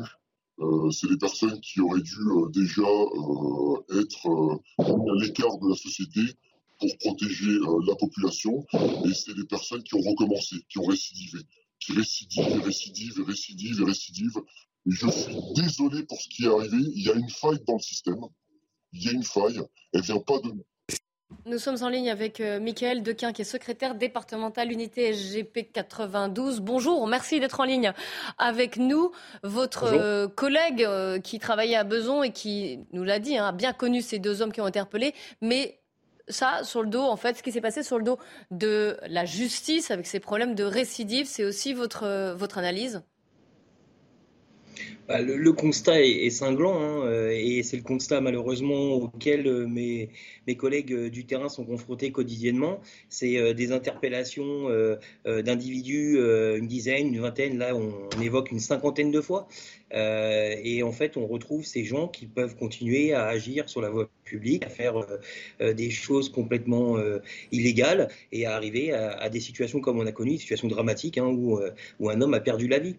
[0.91, 2.17] c'est des personnes qui auraient dû
[2.53, 2.83] déjà
[3.99, 6.21] être à l'écart de la société
[6.79, 8.65] pour protéger euh, la population.
[9.05, 11.39] Et c'est des personnes qui ont recommencé, qui ont récidivé,
[11.79, 14.41] qui récidivent récidivent récidivent récidivent.
[14.87, 16.77] Et je suis désolé pour ce qui est arrivé.
[16.77, 18.19] Il y a une faille dans le système.
[18.95, 19.61] Il y a une faille.
[19.93, 20.63] Elle vient pas de nous.
[21.45, 26.61] Nous sommes en ligne avec euh, Michael Dequin, qui est secrétaire départemental unité SGP 92.
[26.61, 27.91] Bonjour, merci d'être en ligne
[28.37, 29.11] avec nous.
[29.43, 30.87] Votre euh, collègue
[31.23, 34.41] qui travaillait à Beson et qui nous l'a dit, hein, a bien connu ces deux
[34.41, 35.79] hommes qui ont été interpellés, mais
[36.29, 38.17] ça sur le dos, en fait, ce qui s'est passé sur le dos
[38.51, 43.03] de la justice avec ces problèmes de récidive, c'est aussi votre, votre analyse?
[45.07, 50.09] Bah, le, constat est, cinglant hein, euh, et c'est le constat malheureusement auquel euh, mes,
[50.57, 52.79] collègues euh, du terrain sont confrontés quotidiennement.
[53.09, 54.69] C'est des interpellations
[55.25, 59.47] d'individus, une dizaine, une vingtaine, là on, évoque une cinquantaine de fois.
[59.91, 64.09] et en fait on retrouve ces gens qui peuvent continuer à agir sur la voie
[64.23, 64.95] publique, à faire
[65.59, 66.97] des choses complètement
[67.51, 71.27] illégales et à arriver à, des situations comme on a connu, des situations dramatiques hein,
[71.27, 72.95] où un homme a perdu la vie.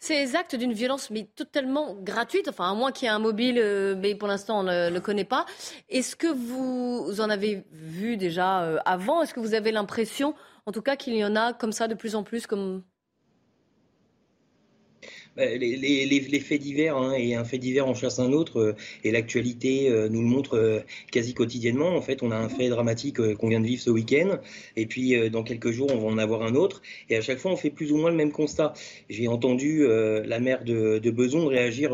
[0.00, 3.58] Ces actes d'une violence mais totalement gratuite, enfin à moins qu'il y ait un mobile,
[3.58, 5.46] euh, mais pour l'instant on ne le connaît pas.
[5.88, 9.22] Est-ce que vous en avez vu déjà euh, avant?
[9.22, 10.34] Est-ce que vous avez l'impression,
[10.66, 12.46] en tout cas, qu'il y en a comme ça de plus en plus,
[15.38, 19.12] bah, les, faits divers hein, et un fait divers en chasse un autre euh, et
[19.12, 20.80] l'actualité euh, nous le montre euh,
[21.12, 21.94] quasi quotidiennement.
[21.94, 24.38] En fait, on a un fait dramatique qu'on vient de vivre ce week-end
[24.74, 27.52] et puis dans quelques jours on va en avoir un autre et à chaque fois
[27.52, 28.72] on fait plus ou moins le même constat.
[29.08, 31.92] J'ai entendu la mère de, de Beson réagir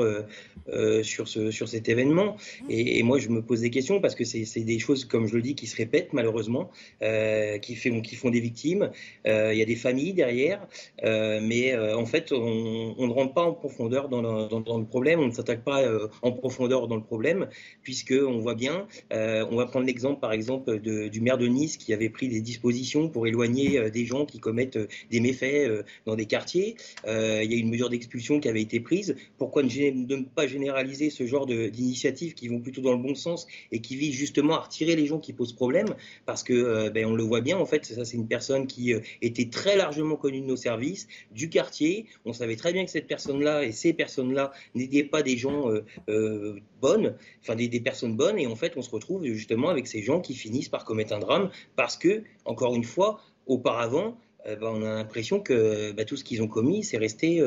[1.02, 2.37] sur, ce, sur cet événement
[2.68, 5.42] et, moi je me pose des questions parce que c'est des choses comme je le
[5.42, 8.90] dis qui se répètent malheureusement, qui, font des victimes.
[9.24, 10.66] Il y a des familles derrière,
[11.02, 15.33] mais en fait on, on ne rentre pas en profondeur dans le, problème, on ne
[15.33, 17.49] s'attaque pas euh, en profondeur dans le problème,
[17.83, 21.77] puisque on voit bien, euh, on va prendre l'exemple par exemple du maire de Nice
[21.77, 24.79] qui avait pris des dispositions pour éloigner euh, des gens qui commettent
[25.11, 26.77] des méfaits dans des quartiers.
[27.07, 29.16] il y a une mesure d'expulsion qui avait été prise.
[29.38, 33.47] Pourquoi ne, ne pas généraliser ce genre d'initiatives qui vont plutôt dans le bon sens
[33.73, 35.94] et qui visent justement à retirer les gens qui posent problème?
[36.27, 39.49] Parce que ben, on le voit bien, en fait, ça c'est une personne qui était
[39.49, 42.07] très largement connue de nos services, du quartier.
[42.25, 45.70] On savait très bien que cette personne là et ces personnes-là n'étaient pas des gens
[45.70, 49.87] euh, euh, bonnes, enfin des, personnes bonnes, et en fait on se retrouve justement avec
[49.87, 54.56] ces gens qui finissent par commettre un drame parce que, encore une fois, auparavant, euh,
[54.56, 57.42] bah, on a l'impression que bah, tout ce qu'ils ont commis, c'est resté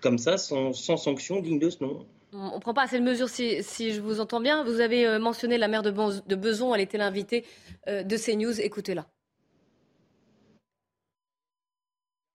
[0.00, 2.06] comme ça, sans, sanction digne de ce nom.
[2.34, 3.60] On ne prend pas assez de mesures, si,
[3.92, 4.64] je vous entends bien.
[4.64, 7.44] Vous avez mentionné la mère de, de Beson, elle était l'invitée
[7.86, 8.58] de CNews.
[8.60, 9.06] Écoutez-la.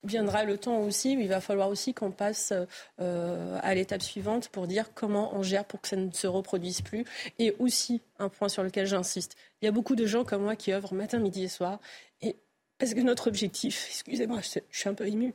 [0.04, 2.54] Viendra le temps aussi où il va falloir aussi qu'on passe
[3.00, 6.82] euh, à l'étape suivante pour dire comment on gère pour que ça ne se reproduise
[6.82, 7.06] plus.
[7.40, 10.56] Et aussi, un point sur lequel j'insiste, il y a beaucoup de gens comme moi
[10.56, 11.80] qui œuvrent matin, midi et soir.
[12.22, 12.36] Et
[12.78, 15.34] parce que notre objectif, excusez-moi, je suis un peu émue,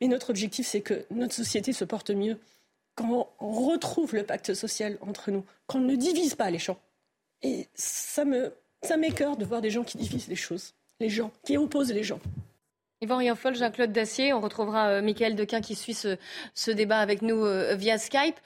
[0.00, 2.38] mais notre objectif, c'est que notre société se porte mieux.
[2.94, 6.78] quand on retrouve le pacte social entre nous, qu'on ne divise pas les gens.
[7.42, 11.56] Et ça me, ça de voir des gens qui divisent les choses, les gens, qui
[11.56, 12.20] opposent les gens.
[13.00, 16.16] Yvan Rioufol, Jean-Claude Dacier, on retrouvera euh, Michael Dequin qui suit ce,
[16.54, 18.36] ce débat avec nous euh, via Skype.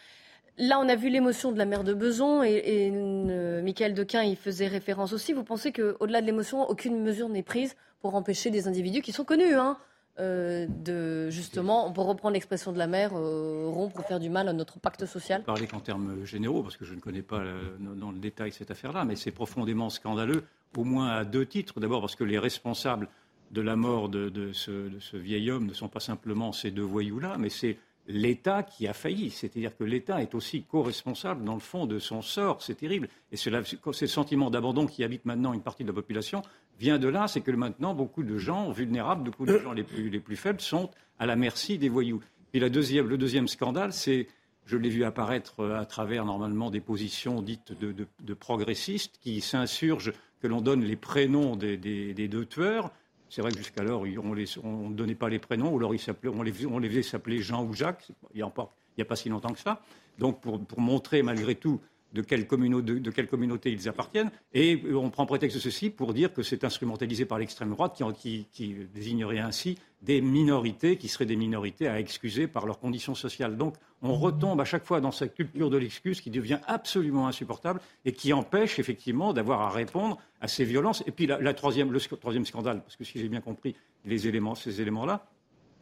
[0.57, 4.25] Là, on a vu l'émotion de la mère de Beson et, et euh, Michael Dequin
[4.25, 5.33] y faisait référence aussi.
[5.33, 9.25] Vous pensez qu'au-delà de l'émotion, aucune mesure n'est prise pour empêcher des individus qui sont
[9.25, 9.77] connus, hein,
[10.19, 14.49] euh, de justement, pour reprendre l'expression de la mère, euh, rompre ou faire du mal
[14.49, 15.45] à notre pacte social?
[15.45, 17.43] Parler qu'en termes généraux, parce que je ne connais pas
[17.79, 20.43] dans le détail cette affaire-là, mais c'est profondément scandaleux,
[20.77, 21.79] au moins à deux titres.
[21.79, 23.07] D'abord parce que les responsables
[23.51, 27.49] de la mort de, ce, vieil homme ne sont pas simplement ces deux voyous-là, mais
[27.49, 29.31] c'est l'État qui a failli.
[29.31, 32.63] C'est-à-dire que l'État est aussi co-responsable, dans le fond, de son sort.
[32.63, 33.09] C'est terrible.
[33.33, 33.51] Et c'est
[33.93, 36.43] ce sentiment d'abandon qui habite maintenant une partie de la population
[36.79, 37.29] vient de là.
[37.29, 40.61] C'est que maintenant, beaucoup de gens vulnérables, beaucoup de gens les plus, les plus faibles
[40.61, 42.23] sont à la merci des voyous.
[42.55, 44.27] Deuxième, le deuxième scandale, c'est,
[44.65, 50.47] je l'ai vu apparaître à travers normalement des positions dites de, progressistes qui s'insurgent que
[50.47, 52.91] l'on donne les prénoms des deux tueurs
[53.31, 55.93] c'est vrai que jusqu'alors, on ne donnait pas les prénoms, ou alors
[56.25, 59.29] on, les, on les faisait s'appeler Jean ou Jacques, il n'y a, a, pas si
[59.29, 59.83] longtemps que ça.
[60.19, 61.81] Donc pour montrer malgré tout
[62.13, 64.31] de quelle, communauté ils appartiennent.
[64.55, 68.47] Et on prend prétexte de ceci pour dire que c'est instrumentalisé par l'extrême droite qui,
[68.95, 73.57] désignerait ainsi des minorités qui seraient des minorités à excuser par leurs conditions sociales.
[73.57, 77.81] Donc on retombe à chaque fois dans cette culture de l'excuse qui devient absolument insupportable
[78.05, 81.03] et qui empêche effectivement d'avoir à répondre à ces violences.
[81.07, 84.29] Et puis la, la troisième, le troisième scandale, parce que si j'ai bien compris les
[84.29, 85.27] éléments, ces éléments-là,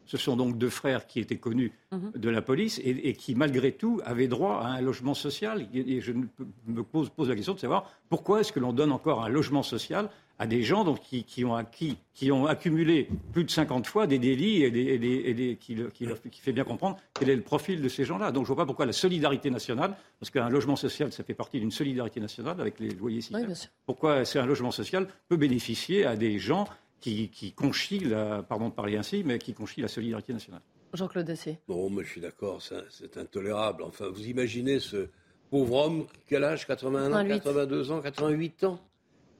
[0.06, 2.12] ce sont donc deux frères qui étaient connus mhm.
[2.14, 5.68] de la police et, et, qui, malgré tout, avaient droit à un logement social.
[5.74, 9.24] Et, je me pose, pose, la question de savoir pourquoi est-ce que l'on donne encore
[9.24, 13.44] un logement social à des gens donc, qui, qui, ont acquis, qui ont accumulé plus
[13.44, 14.98] de 50 fois des délits et, des, et
[15.34, 18.32] des, qui, qui, qui, fait bien comprendre quel est le profil de ces gens-là.
[18.32, 21.34] Donc je ne vois pas pourquoi la solidarité nationale, parce qu'un logement social, ça fait
[21.34, 23.44] partie d'une solidarité nationale avec les loyers oui,
[23.86, 26.66] pourquoi c'est un logement social peut bénéficier à des gens
[27.06, 30.62] qui, qui conchit, la, pardon de parler ainsi, mais qui conchit la solidarité nationale.
[30.92, 31.58] Jean-Claude Dacier.
[31.68, 33.84] Bon, moi je suis d'accord, c'est intolérable.
[33.84, 35.08] Enfin, vous imaginez ce
[35.48, 36.66] pauvre homme, quel âge?
[36.66, 38.80] 81 ans, 82 ans, 88 ans?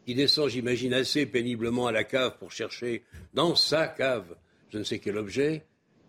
[0.04, 3.02] Qui descend, j'imagine, assez péniblement à la cave pour chercher
[3.34, 4.36] dans sa cave
[4.68, 5.64] je ne sais quel objet,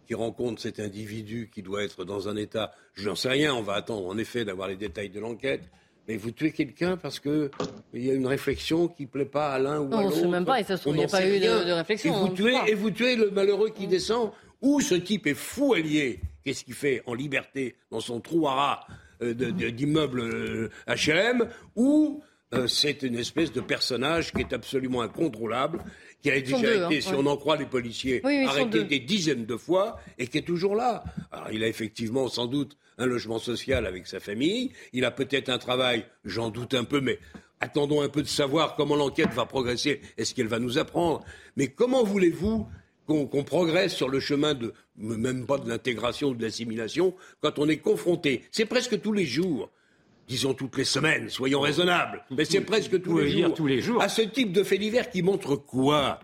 [0.07, 3.61] qui rencontre cet individu qui doit être dans un état, je n'en sais rien, on
[3.61, 5.63] va attendre en effet d'avoir les détails de l'enquête,
[6.07, 7.49] mais vous tuez quelqu'un parce qu'il
[7.93, 10.15] y a une réflexion qui ne plaît pas à l'un ou à l'autre.
[10.15, 11.65] On ne sait même pas, et ça se trouve, il n'y a pas eu de,
[11.65, 12.15] de, réflexion.
[12.15, 14.31] Et vous, tuez, et vous tuez le malheureux qui descend.
[14.61, 16.19] Ou ce type est fou allié.
[16.43, 18.87] Qu'est-ce qu'il fait en liberté dans son trou à rat
[19.21, 22.21] euh, d'immeuble euh, HLM Ou
[22.53, 25.79] euh, c'est une espèce de personnage qui est absolument incontrôlable,
[26.21, 28.99] qui a déjà deux, été, hein, si on en croit les policiers, oui, arrêté des
[28.99, 31.03] dizaines de fois et qui est toujours là.
[31.31, 35.49] Alors il a effectivement sans doute un logement social avec sa famille, il a peut-être
[35.49, 37.19] un travail, j'en doute un peu, mais
[37.59, 41.23] attendons un peu de savoir comment l'enquête va progresser, est-ce qu'elle va nous apprendre.
[41.57, 42.67] Mais comment voulez-vous
[43.07, 47.57] qu'on qu progresse sur le chemin de, même pas de l'intégration ou de l'assimilation, quand
[47.57, 49.71] on est confronté, c'est presque tous les jours,
[50.27, 54.01] disons toutes les semaines, soyons raisonnables, mais c'est presque tous les, jours, tous les jours,
[54.01, 56.19] à ce type de fait divers qui montre quoi?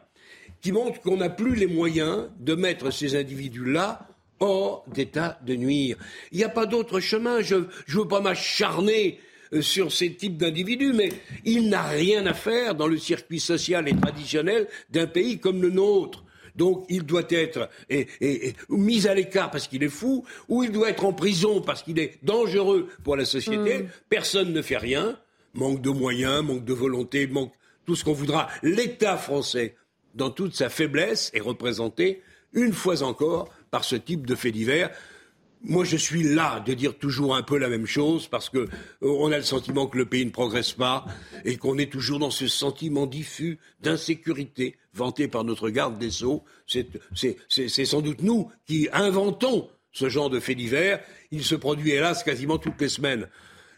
[0.62, 4.08] Qui montre qu'on n'a plus les moyens de mettre ces individus-là
[4.40, 5.98] hors d'état de nuire.
[6.32, 7.42] Il n'y a pas d'autre chemin.
[7.42, 9.20] Je ne veux pas m'acharner
[9.54, 11.10] euh, sur ces types d'individus, mais
[11.46, 15.70] il n'a rien à faire dans le circuit social et traditionnel d'un pays comme le
[15.70, 16.24] nôtre.
[16.56, 20.64] Donc il doit être et, et, et, mis à l'écart parce qu'il est fou, ou
[20.64, 23.80] il doit être en prison parce qu'il est dangereux pour la société.
[23.80, 23.88] Mmh.
[24.10, 25.20] Personne ne fait rien.
[25.56, 27.54] Manque de moyens, manque de volonté, manque
[27.86, 28.48] tout ce qu'on voudra.
[28.62, 29.76] L'État français,
[30.16, 32.22] dans toute sa faiblesse, est représenté
[32.54, 34.92] une fois encore par ce type de faits divers.
[35.66, 38.68] Moi, je suis là de dire toujours un peu la même chose parce que euh,
[39.02, 41.06] on a le sentiment que le pays ne progresse pas
[41.46, 46.44] et qu'on est toujours dans ce sentiment diffus d'insécurité vanté par notre garde des Sceaux.
[46.68, 51.00] C'est sans doute nous qui inventons ce genre de faits divers.
[51.32, 53.30] Il se produit, hélas, quasiment toutes les semaines.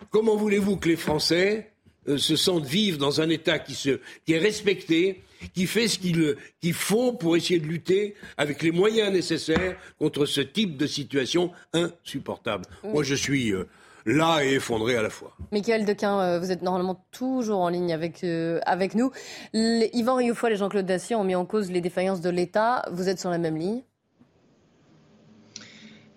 [0.10, 1.75] Comment voulez-vous que les Français
[2.08, 6.00] euh, se sentent vivre dans un État qui, se, qui est respecté, qui fait ce
[6.00, 10.88] qu'il qu faut pour essayer de lutter avec les moyens nécessaires contre ce type de
[10.88, 12.66] situation insupportable.
[12.84, 12.92] Oui.
[12.94, 13.68] Moi, je suis euh,
[14.06, 15.36] là et effondré à la fois.
[15.52, 19.12] Michael Dequin, euh, vous êtes normalement toujours en ligne avec, euh, avec nous.
[19.54, 22.84] Les, Yvan Rioufol et Jean-Claude Dacier ont mis en cause les défaillances de l'État.
[22.92, 23.82] Vous êtes sur la même ligne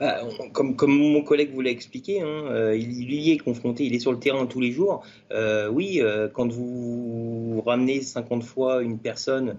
[0.00, 0.20] bah,
[0.52, 4.12] comme, mon collègue vous l'a expliqué, hein, euh, il, y est confronté, il est sur
[4.12, 5.04] le terrain tous les jours.
[5.32, 9.56] Euh, oui, euh, quand vous ramenez 50 fois une personne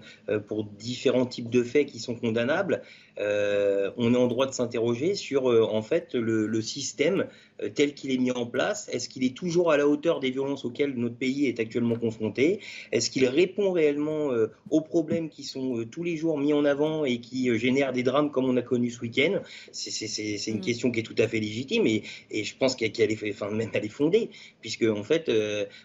[0.48, 2.82] pour différents types de faits qui sont condamnables,
[3.18, 7.26] euh, on est en droit de s'interroger sur euh, en fait le, système
[7.62, 8.88] euh, tel qu'il est mis en place.
[8.92, 12.60] Est-ce qu'il est toujours à la hauteur des violences auxquelles notre pays est actuellement confronté?
[12.92, 14.30] Est-ce qu'il répond réellement
[14.70, 18.30] aux problèmes qui sont tous les jours mis en avant et qui génèrent des drames
[18.30, 19.40] comme on a connu ce week-end?
[19.72, 20.60] C'est une mm.
[20.60, 23.84] question qui est tout à fait légitime et, je pense qu'elle est, enfin, même elle
[23.84, 24.30] est fondée
[24.60, 25.30] puisque en fait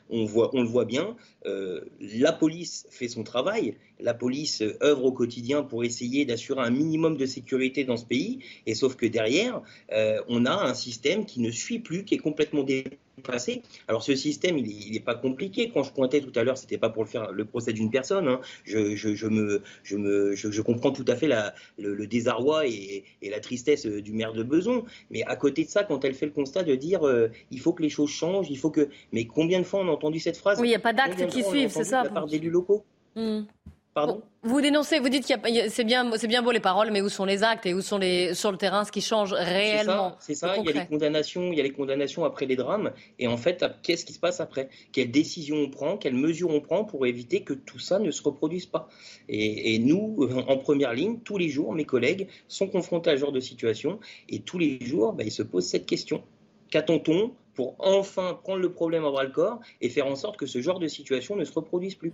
[0.09, 1.15] on, voit, on le voit bien.
[1.43, 7.17] la police fait son travail, la police œuvre au quotidien pour essayer d'assurer un minimum
[7.17, 11.39] de sécurité dans ce pays, et sauf que derrière, euh, on a un système qui
[11.39, 13.61] ne suit plus, qui est complètement dépassé.
[13.87, 15.69] Alors ce système, il n'est pas compliqué.
[15.73, 18.27] Quand je pointais tout à l'heure, c'était pas pour le faire le procès d'une personne.
[18.27, 18.41] Hein.
[18.65, 23.29] Je, je, me, je, me, je, comprends tout à fait la, le, désarroi et, et,
[23.29, 24.83] la tristesse du maire de Beson.
[25.09, 27.73] Mais à côté de ça, quand elle fait le constat de dire euh, il faut
[27.73, 28.89] que les choses changent, il faut que.
[29.11, 30.59] Mais combien de fois on a entendu cette phrase?
[30.59, 32.01] Oui, il n'y a pas d'actes qui suivent, c'est ça.
[32.01, 32.83] De la part d'élus locaux?
[34.43, 35.39] Vous dénoncez, vous dites qu'il
[35.69, 37.97] c'est bien, c'est bien beau les paroles, mais où sont les actes et où sont
[37.97, 40.57] les sur le terrain ce qui change réellement C'est ça.
[40.57, 43.37] Il y a les condamnations, il y a les condamnations après les drames, et en
[43.37, 44.69] fait, qu'est-ce qui se passe après?
[44.91, 48.21] Quelles décisions on prend Quelles mesures on prend pour éviter que tout ça ne se
[48.21, 48.89] reproduise pas?
[49.29, 53.31] Et, nous, en première ligne, tous les jours, mes collègues sont confrontés à ce genre
[53.31, 56.21] de situation, et tous les jours, bah, ils se posent cette question.
[56.69, 60.45] Qu'attend-on pour enfin prendre le problème à bras le corps et faire en sorte que
[60.45, 62.11] ce genre de situation ne se reproduise plus?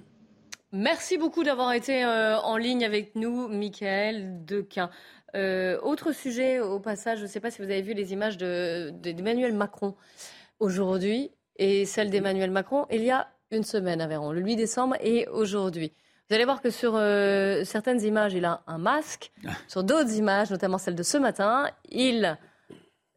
[0.73, 4.89] Merci beaucoup d'avoir été euh, en ligne avec nous, Michael Dequin.
[5.35, 8.37] Euh, autre sujet au passage, je ne sais pas si vous avez vu les images
[8.37, 9.95] d'Emmanuel Macron
[10.59, 14.95] aujourd'hui et celles d'Emmanuel Macron il y a une semaine à Véron, le 8 décembre
[15.01, 15.91] et aujourd'hui.
[16.29, 19.33] Vous allez voir que sur euh, certaines images, il a un masque.
[19.45, 19.51] Ah.
[19.67, 22.37] Sur d'autres images, notamment celle de ce matin, il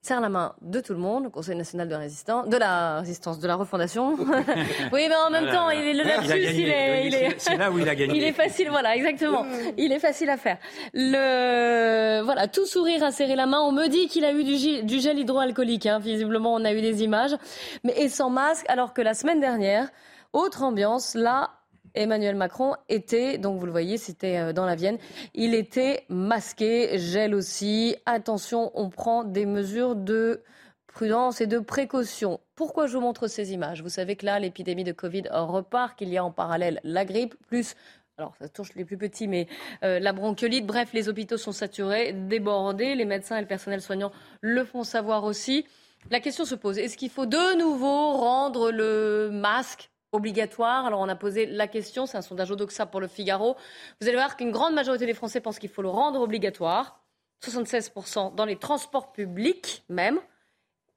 [0.04, 3.38] serre la main de tout le monde, au Conseil national de résistance, de la résistance,
[3.38, 4.16] de la refondation.
[4.92, 7.88] oui, mais en même temps, il est le lapsus, il, est, c'est là où il
[7.88, 8.14] a gagné.
[8.18, 9.46] Il est facile, voilà, exactement.
[9.78, 10.58] Il est facile à faire.
[10.92, 13.60] Le, voilà, tout sourire à serrer la main.
[13.60, 15.86] On me dit qu'il a eu du, gel hydroalcoolique.
[15.86, 15.98] Hein.
[16.00, 17.34] Visiblement, on a eu des images,
[17.82, 19.88] mais et sans masque, alors que la semaine dernière,
[20.32, 21.50] autre ambiance, là,
[21.94, 24.98] Emmanuel Macron était, donc vous le voyez, c'était euh, dans la Vienne,
[25.34, 27.96] il était masqué, gel aussi.
[28.06, 30.42] Attention, on prend des mesures de
[30.86, 32.40] prudence et de précaution.
[32.54, 33.82] Pourquoi je vous montre ces images?
[33.82, 37.34] Vous savez que là, l'épidémie de Covid repart, qu'il y a en parallèle la grippe,
[37.48, 37.74] plus
[38.16, 39.48] alors ça touche les plus petits, mais
[39.82, 40.66] euh, la bronchiolite.
[40.66, 42.94] Bref, les hôpitaux sont saturés, débordés.
[42.94, 45.66] Les médecins et le personnel soignant le font savoir aussi.
[46.10, 50.86] La question se pose, est-ce qu'il faut de nouveau rendre le masque obligatoire.
[50.86, 53.56] Alors on a posé la question, c'est un sondage Odoxa pour le Figaro.
[54.00, 57.04] Vous allez voir qu'une grande majorité des Français pensent qu'il faut le rendre obligatoire.
[57.44, 60.18] 76% dans les transports publics même.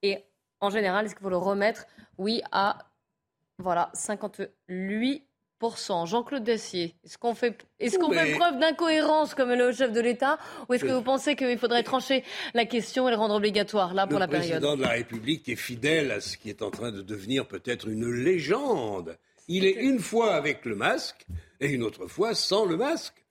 [0.03, 0.23] Et
[0.61, 1.85] en général, est-ce qu'il faut le remettre?
[2.17, 2.77] Oui, à
[3.59, 5.26] voilà, 58
[6.05, 10.37] Jean-Claude Dacier, est-ce qu'on fait, est-ce qu'on fait preuve d'incohérence comme le chef de l'État
[10.69, 14.05] ou est-ce que vous pensez qu'il faudrait trancher la question et le rendre obligatoire là
[14.05, 14.55] pour la période?
[14.55, 17.47] Le président de la République est fidèle à ce qui est en train de devenir
[17.47, 19.17] peut-être une légende.
[19.47, 21.25] Il est une fois avec le masque
[21.59, 23.23] et une autre fois sans le masque.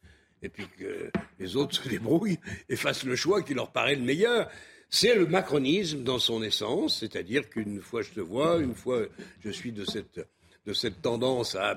[0.42, 4.02] Et puis que les autres se débrouillent et fassent le choix qui leur paraît le
[4.02, 4.48] meilleur.
[4.90, 9.02] C'est le macronisme dans son essence, c'est-à-dire qu'une fois je te vois, une fois
[9.40, 10.20] je suis de cette,
[10.66, 11.76] de cette tendance à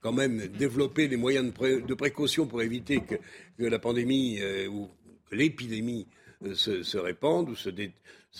[0.00, 3.16] quand même développer les moyens de, précaution pour éviter que,
[3.64, 4.88] la pandémie euh, ou
[5.30, 6.06] que l'épidémie
[6.44, 7.70] euh, se, répande ou se,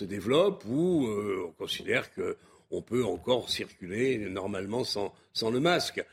[0.05, 5.13] développe, ou euh, on considère qu'on peut encore circuler normalement sans,
[5.51, 6.05] le masque.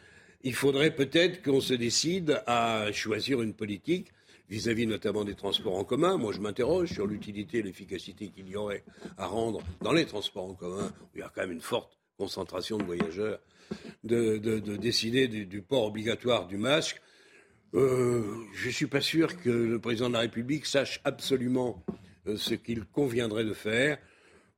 [0.44, 4.08] Il faudrait peut-être qu'on se décide à choisir une politique
[4.50, 6.18] vis-à-vis notamment des transports en commun.
[6.18, 8.84] Moi, je m'interroge sur l'utilité et l'efficacité qu'il y aurait
[9.18, 12.00] à rendre dans les transports en commun, où il y a quand même une forte
[12.18, 13.40] concentration de voyageurs
[14.04, 17.02] de, décider du, port obligatoire du masque.
[17.76, 21.84] Euh, je ne suis pas sûr que le président de la République sache absolument
[22.28, 23.98] euh, ce qu'il conviendrait de faire.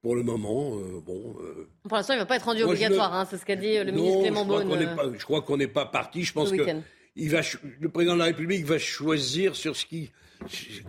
[0.02, 1.36] Pour le moment, euh, bon.
[1.84, 3.92] pour l'instant, il ne va pas être rendu obligatoire, hein, c'est ce qu'a dit le
[3.92, 5.14] ministre Clément Beaune.
[5.16, 6.24] Je crois qu'on n'est pas, parti.
[6.24, 6.64] Je pense que
[7.16, 7.42] il va,
[7.80, 10.12] le président de la République va choisir sur ce qui,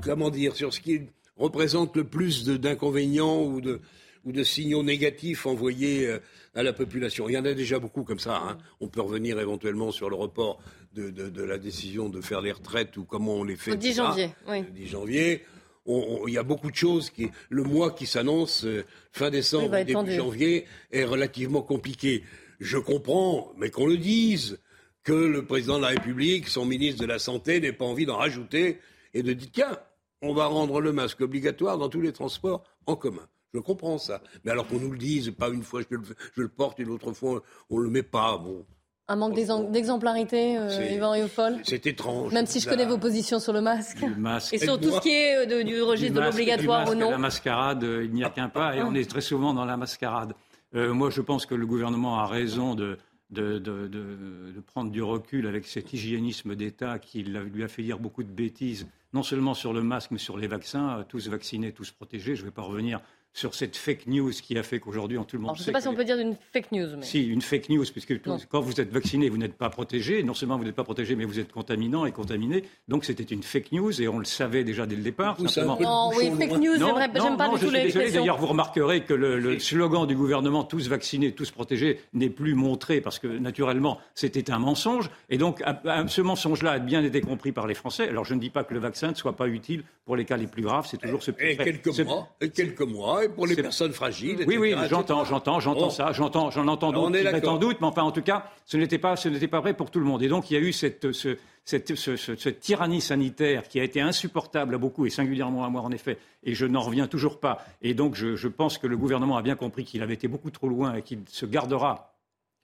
[0.02, 1.02] comment dire, sur ce qui
[1.36, 3.80] représente le plus d'inconvénients ou de,
[4.24, 6.18] ou de signaux négatifs envoyés euh,
[6.54, 7.28] à la population.
[7.28, 8.36] Il y en a déjà beaucoup comme ça.
[8.36, 8.58] Hein.
[8.80, 10.60] On peut revenir éventuellement sur le report
[10.94, 13.72] de, la décision de faire les retraites ou comment on les fait.
[13.72, 14.60] Au 10 janvier, oui.
[14.60, 15.44] Le 10 janvier.
[15.86, 20.12] il y a beaucoup de choses qui, le mois qui s'annonce euh, fin décembre, début
[20.12, 22.24] janvier, est relativement compliqué.
[22.60, 24.58] Je comprends, mais qu'on le dise,
[25.02, 28.16] que le président de la République, son ministre de la Santé, n'ait pas envie d'en
[28.16, 28.78] rajouter
[29.14, 29.78] et de dire tiens,
[30.20, 33.26] on va rendre le masque obligatoire dans tous les transports en commun.
[33.54, 34.22] Je comprends ça.
[34.44, 35.96] Mais alors qu'on nous le dise, pas une fois je
[36.36, 38.38] le, porte, une autre fois on le met pas.
[38.38, 38.64] Bon,
[39.08, 39.34] Un manque
[39.70, 42.32] d'exemplarité, euh, Yvan Riofol C'est étrange.
[42.32, 44.00] Même si je connais vos positions sur le masque.
[44.00, 44.54] Le masque.
[44.54, 47.10] Et sur tout ce qui est euh, de, du registre de l'obligatoire ou non.
[47.10, 49.76] La mascarade, euh, il n'y a qu'un pas, et on est très souvent dans la
[49.76, 50.32] mascarade.
[50.74, 52.96] Euh, moi, je pense que le gouvernement a raison de,
[53.28, 57.98] de, de, de, prendre du recul avec cet hygiénisme d'État qui lui a fait dire
[57.98, 61.90] beaucoup de bêtises, non seulement sur le masque, mais sur les vaccins, tous vaccinés, tous
[61.90, 62.34] protégés.
[62.36, 63.00] Je ne vais pas revenir
[63.34, 65.50] sur cette fake news qui a fait qu'aujourd'hui, tout le monde.
[65.50, 66.96] Alors, je ne sais pas si on peut dire une fake news.
[66.98, 67.04] Mais...
[67.04, 70.22] Si, une fake news, puisque quand vous êtes vacciné, vous n'êtes pas protégé.
[70.22, 72.64] Non seulement vous n'êtes pas protégé, mais vous êtes contaminant et contaminé.
[72.88, 75.36] Donc c'était une fake news et on le savait déjà dès le départ.
[75.80, 77.92] Non, oui, fake news, j'aime pas du tout les.
[77.92, 82.54] D'ailleurs, vous remarquerez que le, le, slogan du gouvernement tous vaccinés, tous protégés n'est plus
[82.54, 85.10] montré parce que naturellement c'était un mensonge.
[85.30, 85.62] Et donc
[86.06, 88.08] ce mensonge-là a bien été compris par les Français.
[88.08, 90.36] Alors je ne dis pas que le vaccin ne soit pas utile pour les cas
[90.36, 90.86] les plus graves.
[90.90, 91.30] C'est toujours ce.
[91.38, 94.44] Et quelques mois, et quelques mois, et pour les personnes fragiles.
[94.46, 97.86] Oui, oui, j'entends, j'entends, j'entends ça, j'entends, j'en entends d'autres qui mettent en doute, mais
[97.86, 100.22] enfin, en tout cas, ce n'était pas, ce n'était pas vrai pour tout le monde.
[100.22, 103.84] Et donc, il y a eu cette, ce, cette, ce, cette tyrannie sanitaire qui a
[103.84, 107.40] été insupportable à beaucoup, et singulièrement à moi, en effet, et je n'en reviens toujours
[107.40, 107.64] pas.
[107.82, 110.50] Et donc, je, je pense que le gouvernement a bien compris qu'il avait été beaucoup
[110.50, 112.14] trop loin et qu'il se gardera,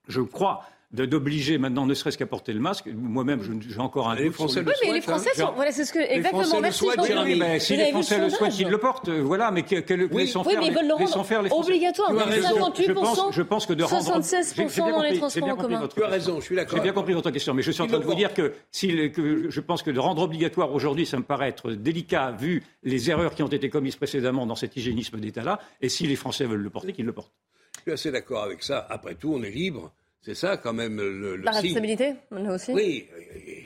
[0.08, 2.86] je crois, d'obliger maintenant ne serait-ce qu'à porter le masque.
[2.86, 5.52] Moi-même, j'ai encore un les Français le oui, mais les Français sont...
[5.54, 5.98] Voilà, c'est ce que...
[5.98, 6.86] Exactement, Français merci.
[6.86, 9.10] Le souhaitent, oui, mais si les Français le souhaitent, ils le portent.
[9.10, 10.22] Voilà, mais que, oui.
[10.22, 11.70] laissons oui, faire, mais ils veulent le rendre faire les Français.
[11.70, 12.14] obligatoire.
[12.14, 14.20] 58%, je pense, je pense que de rendre...
[14.20, 15.88] 76% dans les transports en commun.
[15.94, 16.78] Tu as raison, je suis d'accord.
[16.78, 19.12] J'ai bien compris votre question, mais je suis en train de vous dire que, si,
[19.12, 23.10] que je pense que de rendre obligatoire aujourd'hui, ça me paraît être délicat vu les
[23.10, 26.62] erreurs qui ont été commises précédemment dans cet hygiénisme d'État-là, et si les Français veulent
[26.62, 27.32] le porter, qu'ils le portent.
[27.76, 28.86] Je suis assez d'accord avec ça.
[28.88, 32.72] Après tout, on est libre c'est ça quand même le, le La responsabilité, nous aussi.
[32.72, 33.08] Oui,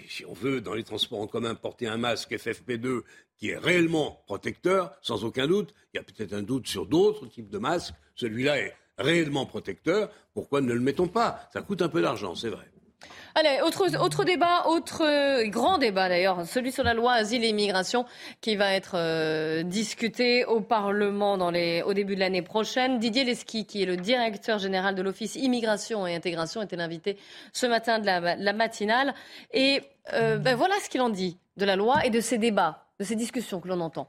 [0.08, 3.02] si on veut dans les transports en commun porter un masque FFP2
[3.38, 7.26] qui est réellement protecteur, sans aucun doute, il y a peut-être un doute sur d'autres
[7.26, 11.48] types de masques, celui-là est réellement protecteur, pourquoi ne le mettons pas?
[11.52, 12.71] Ça coûte un peu d'argent, c'est vrai.
[13.34, 17.48] Allez, autre, autre débat, autre euh, grand débat d'ailleurs, celui sur la loi asile et
[17.48, 18.04] immigration
[18.42, 22.98] qui va être euh, discuté au Parlement dans les, au début de l'année prochaine.
[22.98, 27.16] Didier Lesky, qui est le directeur général de l'Office immigration et intégration, était l'invité
[27.54, 29.14] ce matin de la, matinale.
[29.54, 29.80] Et
[30.12, 33.04] euh, ben voilà ce qu'il en dit de la loi et de ces débats, de
[33.04, 34.08] ces discussions que l'on entend.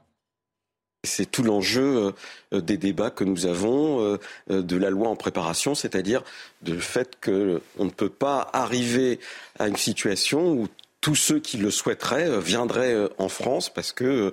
[1.04, 2.12] C'est tout l'enjeu
[2.52, 4.18] euh, des débats que nous avons, euh,
[4.50, 6.22] euh, de la loi en préparation, c'est-à-dire
[6.62, 9.20] du fait qu'on ne peut pas arriver
[9.58, 10.68] à une situation où
[11.00, 14.32] tous ceux qui le souhaiteraient viendraient en France parce qu'ils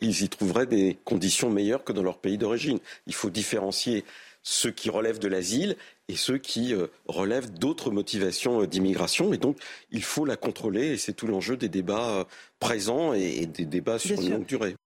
[0.00, 2.80] y trouveraient des conditions meilleures que dans leur pays d'origine.
[3.06, 4.04] Il faut différencier
[4.42, 5.74] ceux qui relèvent de l'asile
[6.08, 6.74] et ceux qui
[7.08, 9.32] relèvent d'autres motivations d'immigration.
[9.32, 9.56] Et donc,
[9.90, 12.26] il faut la contrôler et c'est tout l'enjeu des débats
[12.60, 14.76] présents et des débats sur une longue durée.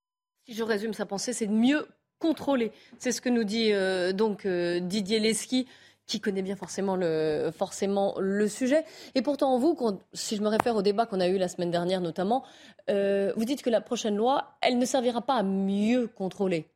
[0.47, 1.89] Si je résume sa pensée, c'est de mieux
[2.21, 2.71] contrôler.
[2.99, 5.67] C'est ce que nous dit euh, donc euh, Didier Leski
[6.07, 8.85] qui connaît bien forcément le, sujet.
[9.17, 9.77] Et pourtant, vous,
[10.13, 12.45] si je me réfère au débat qu'on a eu la semaine dernière notamment,
[12.89, 16.67] euh, vous dites que la prochaine loi, elle ne servira pas à mieux contrôler.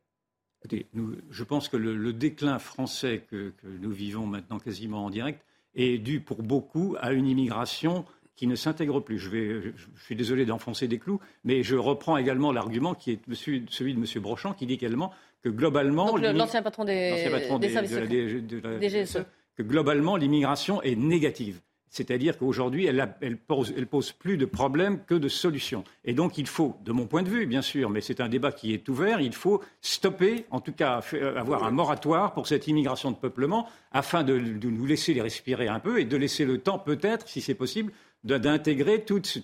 [0.59, 0.87] Écoutez,
[1.29, 5.45] je pense que le, déclin français que, nous vivons maintenant quasiment en direct
[5.75, 8.03] est dû pour beaucoup à une immigration
[8.41, 9.19] qui ne s'intègre plus.
[9.19, 13.19] Je, vais, je suis désolé d'enfoncer des clous, mais je reprends également l'argument qui est
[13.35, 14.05] celui de M.
[14.19, 15.11] Brochant, qui dit également
[15.43, 16.17] que globalement...
[16.17, 19.25] L'ancien patron des, patron des, services de
[19.55, 21.61] que globalement, l'immigration est négative.
[21.91, 25.83] C'est-à-dire qu'aujourd'hui, elle, pose, plus de problèmes que de solutions.
[26.05, 28.51] Et donc, il faut, de mon point de vue, bien sûr, mais c'est un débat
[28.51, 31.01] qui est ouvert, il faut stopper, en tout cas,
[31.35, 35.67] avoir un moratoire pour cette immigration de peuplement, afin de, de nous laisser les respirer
[35.67, 37.91] un peu et de laisser le temps, peut-être, si c'est possible,
[38.23, 39.41] d'intégrer tous ces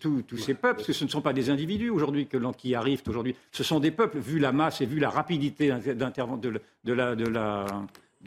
[0.53, 2.27] peuples, parce que ce ne sont pas des individus aujourd'hui
[2.57, 6.37] qui arrivent aujourd'hui, ce sont des peuples, vu la masse et vu la rapidité d'intervention
[6.37, 7.65] de, la, de la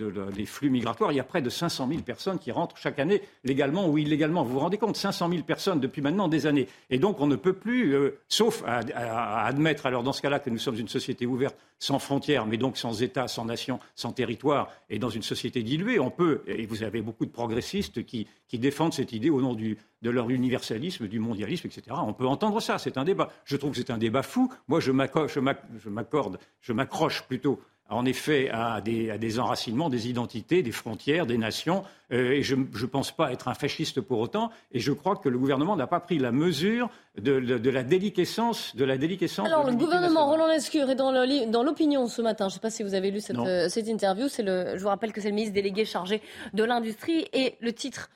[0.00, 3.22] des flux migratoires, il y a près de 500 000 personnes qui rentrent chaque année,
[3.44, 4.42] légalement ou illégalement.
[4.42, 6.68] Vous vous rendez compte 500 000 personnes depuis maintenant des années.
[6.90, 10.50] Et donc, on ne peut plus, euh, sauf à, admettre, alors dans ce cas-là, que
[10.50, 14.70] nous sommes une société ouverte, sans frontières, mais donc sans État, sans nation, sans territoire,
[14.90, 18.92] et dans une société diluée, on peut, et vous avez beaucoup de progressistes qui, défendent
[18.92, 21.96] cette idée au nom de leur universalisme, du mondialisme, etc.
[22.02, 23.30] On peut entendre ça, c'est un débat.
[23.44, 24.52] Je trouve que c'est un débat fou.
[24.68, 27.60] Moi, je m'accorde, je m'accroche plutôt
[27.90, 31.82] en effet à des, à des, enracinements des identités, des frontières, des nations.
[32.12, 34.50] Euh, et je ne pense pas être un fasciste pour autant.
[34.72, 36.88] Et je crois que le gouvernement n'a pas pris la mesure
[37.18, 38.74] de, de, la déliquescence.
[38.76, 42.48] De la déliquescence Alors, le gouvernement, Roland Lescure, est dans l'opinion ce matin.
[42.48, 44.28] Je ne sais pas si vous avez lu cette, euh, cette interview.
[44.38, 46.22] Le, je vous rappelle que c'est le ministre délégué chargé
[46.54, 47.26] de l'industrie.
[47.32, 48.08] Et le titre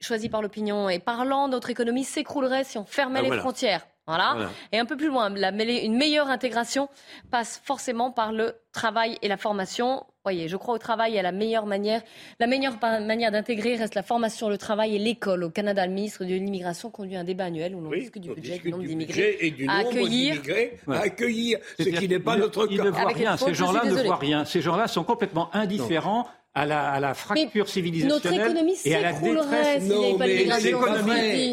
[0.00, 1.48] choisi par l'opinion est parlant.
[1.48, 3.86] Notre économie s'écroulerait si on fermait ah, les frontières.
[4.06, 4.50] Voilà.
[4.72, 6.88] Et un peu plus loin, la, une meilleure intégration
[7.30, 10.04] passe forcément par le travail et la formation.
[10.22, 12.02] Voyez, je crois au travail et à la meilleure manière.
[12.38, 15.42] La meilleure manière d'intégrer reste la formation, le travail et l'école.
[15.44, 18.58] Au Canada, le ministre de l'immigration conduit un débat annuel où l'on discute du budget,
[18.58, 22.72] du nombre d'immigrés et du nombre d'immigrés à accueillir, ce qui n'est pas notre cas.
[22.72, 23.36] Ils ne voient rien.
[23.36, 24.44] Ces gens-là ne voient rien.
[24.44, 29.02] Ces gens-là sont complètement indifférents à la, à la fracture civilisationnelle notre économie et à
[29.02, 29.84] la détresse.
[29.84, 30.44] Non, mais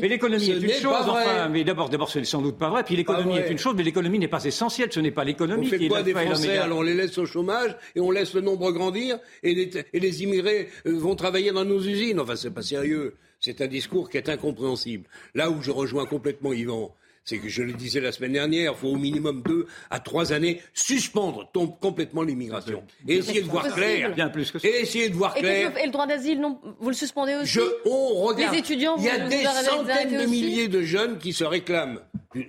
[0.07, 0.95] l'économie, mais est une chose.
[1.09, 2.83] Enfin, mais d'abord, d'abord, c'est sans doute pas vrai.
[2.83, 4.87] Puis l'économie est une chose, mais l'économie n'est pas essentielle.
[4.91, 7.75] Ce n'est pas l'économie qui est quoi des Français Alors on les laisse au chômage
[7.95, 11.65] et on laisse le nombre grandir et les, et les immigrés euh, vont travailler dans
[11.65, 12.21] nos usines?
[12.21, 13.15] Enfin, c'est pas sérieux.
[13.41, 15.03] C'est un discours qui est incompréhensible.
[15.35, 16.95] Là où je rejoins complètement Yvan,
[17.25, 20.33] c'est que je le disais la semaine dernière, il faut au minimum deux à trois
[20.33, 21.49] années suspendre
[21.79, 22.83] complètement l'immigration.
[23.07, 24.13] Et essayer de voir clair.
[24.13, 24.67] Bien plus que ça.
[24.67, 25.77] Et essayer de voir clair.
[25.77, 28.53] Et, le droit d'asile, non, vous le suspendez aussi je, on regarde.
[28.53, 31.99] Les étudiants, Il y a des centaines de milliers de jeunes qui se réclament,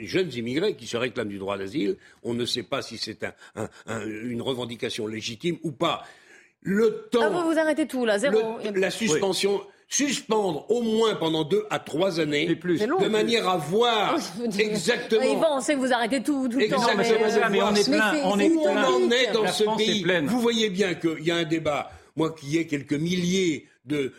[0.01, 1.97] jeunes immigrés qui se réclament du droit d'asile.
[2.22, 3.68] On ne sait pas si c'est un,
[4.07, 6.05] une revendication légitime ou pas.
[6.62, 7.20] Le temps.
[7.22, 8.59] Ah, vous vous arrêtez tout là, zéro.
[8.75, 12.80] la suspension suspendre au moins pendant deux à trois années, plus.
[12.80, 14.16] de manière à voir
[14.59, 15.22] exactement.
[15.22, 16.80] Yvan, on sait que vous arrêtez tout, tout le temps.
[16.97, 18.14] Mais, mais, on est plein.
[18.24, 21.37] On est où on en est dans ce pays Vous voyez bien qu'il y a
[21.37, 21.91] un débat.
[22.16, 24.12] Moi qui ai quelques milliers de,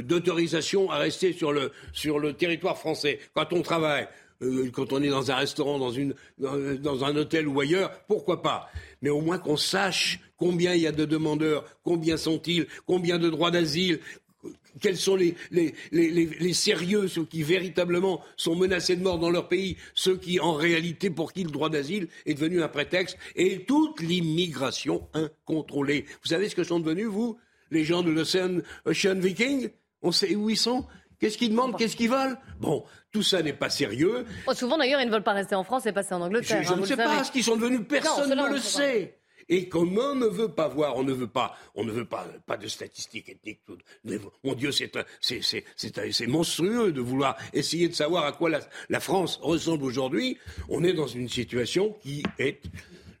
[0.00, 4.08] d'autorisations à rester sur le, sur le territoire français, quand on travaille,
[4.42, 8.42] euh, quand on est dans un restaurant, dans, une, dans un hôtel ou ailleurs, pourquoi
[8.42, 8.68] pas?
[9.02, 13.30] Mais au moins qu'on sache combien il y a de demandeurs, combien sont-ils, combien de
[13.30, 14.00] droits d'asile,
[14.80, 19.76] quels sont les, les, sérieux, ceux qui véritablement sont menacés de mort dans leur pays,
[19.94, 24.00] ceux qui, en réalité, pour qui le droit d'asile est devenu un prétexte, et toute
[24.00, 26.06] l'immigration incontrôlée.
[26.22, 27.38] Vous savez ce que sont devenus, vous,
[27.70, 29.70] les gens de l'Ocean Ocean Viking?
[30.02, 30.86] On sait où ils sont?
[31.18, 31.76] Qu'est-ce qu'ils demandent?
[31.76, 32.36] Qu'est-ce qu'ils veulent?
[32.60, 34.26] Bon, tout ça n'est pas sérieux.
[34.46, 36.62] Oh, souvent, d'ailleurs, ils ne veulent pas rester en France et passer en Angleterre.
[36.62, 37.80] Je, hein, ne sais pas ce qu'ils sont devenus.
[37.88, 39.18] Personne ne le sait.
[39.48, 42.26] Et comme on ne veut pas voir, on ne veut pas, on ne veut pas,
[42.46, 43.60] pas de statistiques ethniques.
[43.66, 43.78] Tout.
[44.44, 49.84] Mon Dieu, c'est monstrueux de vouloir essayer de savoir à quoi la, la France ressemble
[49.84, 50.38] aujourd'hui.
[50.68, 52.60] On est dans une situation qui est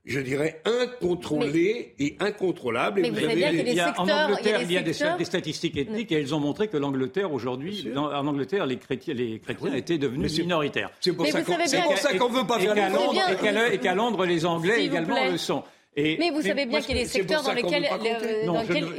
[0.06, 3.00] je dirais, incontrôlée et incontrôlable.
[3.00, 4.92] Mais vous, savez bien il y a, en Angleterre, il y a, des,
[5.24, 9.74] statistiques ethniques et elles ont montré que l'Angleterre, aujourd'hui, en Angleterre, les chrétiens, les chrétiens
[9.74, 10.90] étaient devenus minoritaires.
[11.00, 11.58] C'est pour, ça qu'on
[12.28, 15.64] ne veut pas faire Et qu'à Londres, les Anglais également le sont
[15.96, 17.88] mais vous savez bien qu'il y a des secteurs dans lesquels,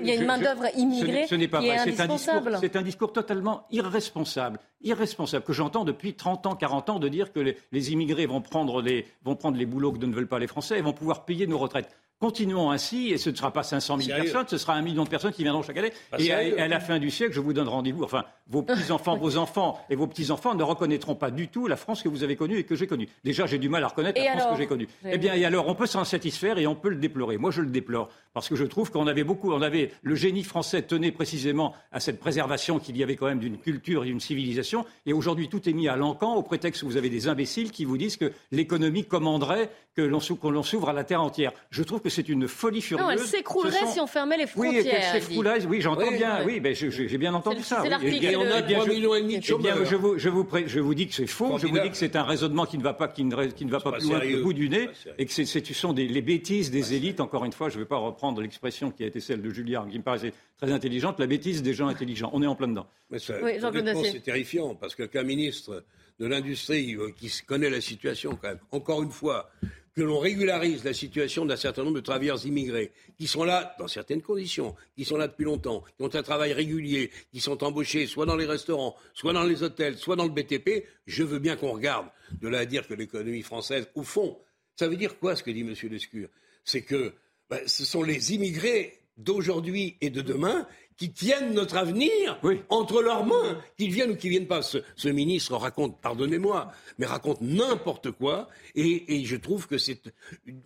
[0.01, 2.57] il y a une main-d'œuvre immigrée ce, n'est pas qui est indispensable.
[2.59, 7.31] C'est un, discours totalement irresponsable, irresponsable, que j'entends depuis 30 ans, 40 ans, de dire
[7.31, 10.39] que les, les immigrés vont prendre les, vont prendre les boulots que ne veulent pas
[10.39, 11.89] les Français et vont pouvoir payer nos retraites.
[12.19, 15.09] Continuons ainsi, et ce ne sera pas 500 000 personnes, ce sera un million de
[15.09, 15.93] personnes qui viendront chaque année.
[16.17, 18.03] et à, la fin du siècle, je vous donne rendez-vous.
[18.03, 22.01] Enfin, vos petits-enfants, vos enfants et vos petits-enfants ne reconnaîtront pas du tout la France
[22.01, 23.07] que vous avez connue et que j'ai connue.
[23.23, 24.87] Déjà, j'ai du mal à reconnaître la France que j'ai connue.
[25.05, 27.37] Eh bien, et alors, on peut s'en satisfaire et on peut le déplorer.
[27.37, 30.43] Moi, je le déplore parce que je trouve qu'on avait beaucoup, on avait le génie
[30.43, 34.19] français tenait précisément à cette préservation qu'il y avait quand même d'une culture et d'une
[34.19, 34.85] civilisation.
[35.05, 37.85] Et aujourd'hui, tout est mis à l'encan au prétexte que vous avez des imbéciles qui
[37.85, 41.51] vous disent que l'économie commanderait que l'on s'ouvre à la terre entière.
[41.71, 43.05] Je trouve que c'est une folie furieuse.
[43.05, 44.83] Non, elle s'écroulerait si on fermait les frontières.
[44.83, 45.65] Oui, elle s'écroulerait.
[45.65, 46.43] Oui, j'entends bien.
[46.45, 47.83] Oui, ben, j'ai bien entendu ça.
[47.83, 49.85] C'est et, on a 3 millions et demi de chômeurs.
[49.85, 51.57] je, vous, je, vous, je vous dis que c'est faux.
[51.57, 53.71] Je vous dis que c'est un raisonnement qui ne va pas, qui ne, qui ne
[53.71, 56.21] va pas plus loin que le bout du nez, et que ce sont des, les
[56.21, 57.19] bêtises des élites.
[57.19, 59.87] Encore une fois, je ne vais pas reprendre l'expression qui a été celle de Julien,
[59.89, 62.29] qui me paraissait très intelligente, la bêtise des gens intelligents.
[62.33, 62.87] On est en plein dedans.
[63.09, 65.83] Mais c'est terrifiant, parce qu'un ministre
[66.19, 69.49] de l'industrie euh, qui connaît la situation, quand même, encore une fois,
[69.97, 73.87] que l'on régularise la situation d'un certain nombre de travailleurs immigrés qui sont là dans
[73.87, 78.05] certaines conditions, qui sont là depuis longtemps, qui ont un travail régulier, qui sont embauchés
[78.05, 81.55] soit dans les restaurants, soit dans les hôtels, soit dans le BTP, je veux bien
[81.55, 82.05] qu'on regarde.
[82.41, 84.37] De là à dire que l'économie française, au fond,
[84.75, 85.73] ça veut dire quoi ce que dit M.
[85.89, 86.29] Lescure?
[86.63, 87.13] C'est que
[87.49, 90.67] ben, ce sont les immigrés d'aujourd'hui et de demain
[90.97, 92.39] qui tiennent notre avenir
[92.69, 94.61] entre leurs mains, qu'ils viennent ou qu'ils viennent pas.
[94.61, 100.01] Ce, ministre raconte, pardonnez-moi, mais raconte n'importe quoi, et, je trouve que c'est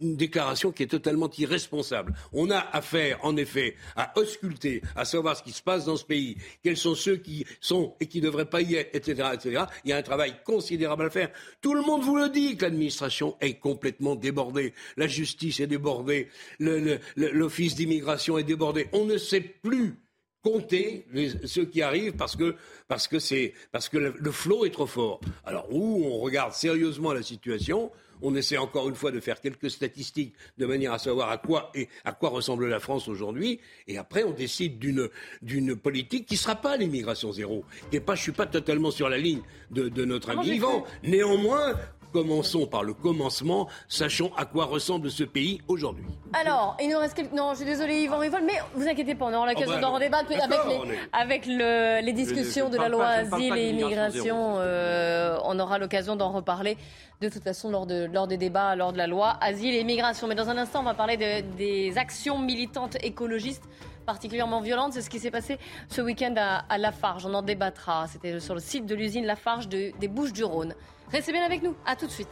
[0.02, 2.14] une déclaration qui est totalement irresponsable.
[2.32, 6.06] On a affaire, en effet, à ausculter, à savoir ce qui se passe dans ce
[6.06, 9.66] pays, quels sont ceux qui sont et qui ne devraient pas y être, etc., etc.
[9.84, 11.30] Il y a un travail considérable à faire.
[11.62, 16.30] Tout le monde vous le dit que l'administration est complètement débordée, la justice est débordée,
[16.60, 18.88] l'office d'immigration est débordé.
[18.94, 19.98] On ne sait plus
[20.44, 21.06] compter
[21.46, 22.56] ceux qui arrivent parce que,
[22.88, 25.22] parce que, c'est, parce que le, flot est trop fort.
[25.46, 29.70] Alors, où on regarde sérieusement la situation, on essaie encore une fois de faire quelques
[29.70, 33.98] statistiques de manière à savoir à quoi et à quoi ressemble la France aujourd'hui, et
[33.98, 35.10] après on décide d'une
[35.42, 37.66] d'une politique qui ne sera pas l'immigration zéro.
[37.92, 40.86] Est pas, je suis pas totalement sur la ligne de, de notre ami Yvan.
[41.04, 41.76] Néanmoins,
[42.12, 46.06] commençons par le commencement, sachons à quoi ressemble ce pays aujourd'hui.
[46.34, 47.34] Alors, il nous reste quelques...
[47.34, 49.88] Non, je suis désolé, Yvan Rivol, mais vous inquiétez pas, on aura l'occasion Oh bah,
[49.88, 53.70] d'en débattre avec les, avec le- les discussions je de la loi pas- Asile et
[53.70, 54.56] Immigration.
[54.60, 56.78] euh, on aura l'occasion d'en reparler
[57.22, 60.28] de toute façon lors, de, lors des débats, lors de la loi Asile et Immigration.
[60.28, 63.64] Mais dans un instant, on va parler de- des actions militantes écologistes
[64.06, 64.94] particulièrement violentes.
[64.94, 65.58] C'est ce qui s'est passé
[65.90, 67.26] ce week-end à, à Lafarge.
[67.26, 68.08] On en débattra.
[68.08, 70.76] C'était sur le site de l'usine Lafarge de- des Bouches-du-Rhône.
[71.12, 71.76] Restez bien avec nous.
[71.86, 72.30] À tout de suite.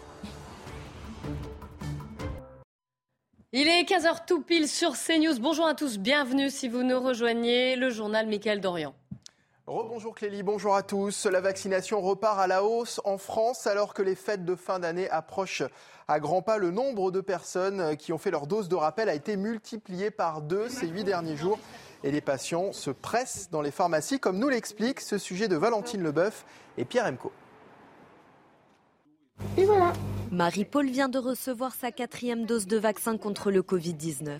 [3.52, 5.40] Il est 15h tout pile sur CNews.
[5.40, 7.76] Bonjour à tous, bienvenue si vous nous rejoignez.
[7.76, 8.94] Le journal Mickaël Dorian.
[9.66, 11.26] Rebonjour Clélie, bonjour à tous.
[11.26, 15.10] La vaccination repart à la hausse en France alors que les fêtes de fin d'année
[15.10, 15.64] approchent
[16.10, 16.58] à grands pas.
[16.58, 20.42] Le nombre de personnes qui ont fait leur dose de rappel a été multiplié par
[20.42, 21.60] deux ces huit derniers jours.
[22.04, 26.02] Et les patients se pressent dans les pharmacies, comme nous l'explique ce sujet de Valentine
[26.02, 26.46] Leboeuf
[26.78, 27.32] et Pierre Emco.
[29.58, 29.94] Et voilà.
[30.32, 34.40] Marie-Paul vient de recevoir sa quatrième dose de vaccin contre le Covid-19.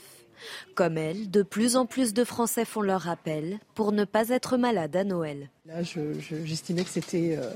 [0.76, 4.58] Comme elle, de plus en plus de Français font leur rappel pour ne pas être
[4.58, 5.50] malade à Noël.
[5.66, 7.50] Là, je- je- j'estimais que c'était euh,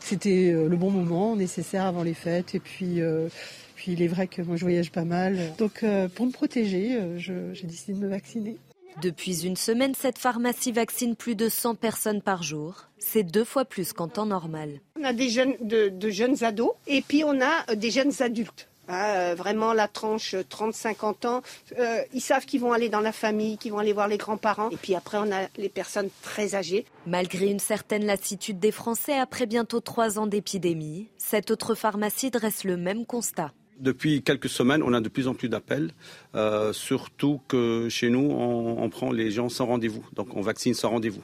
[0.00, 2.54] c'était euh, le bon moment, nécessaire avant les fêtes.
[2.54, 3.28] Et puis, euh,
[3.74, 5.38] puis il est vrai que moi, je voyage pas mal.
[5.58, 8.56] Donc, euh, pour me protéger, j'ai décidé de me vacciner.
[9.02, 12.84] Depuis une semaine, cette pharmacie vaccine plus de 100 personnes par jour.
[12.98, 14.80] C'est deux fois plus qu'en temps normal.
[14.98, 18.68] On a des jeunes, de, de jeunes ados et puis on a des jeunes adultes.
[18.90, 21.42] Euh, vraiment la tranche 30-50 ans,
[21.78, 24.70] euh, ils savent qu'ils vont aller dans la famille, qu'ils vont aller voir les grands-parents.
[24.70, 26.84] Et puis après, on a les personnes très âgées.
[27.06, 32.64] Malgré une certaine lassitude des Français après bientôt trois ans d'épidémie, cette autre pharmacie dresse
[32.64, 33.52] le même constat.
[33.78, 35.90] Depuis quelques semaines, on a de plus en plus d'appels,
[36.34, 40.04] euh, surtout que chez nous, on, on prend les gens sans rendez-vous.
[40.14, 41.22] Donc on vaccine sans rendez-vous.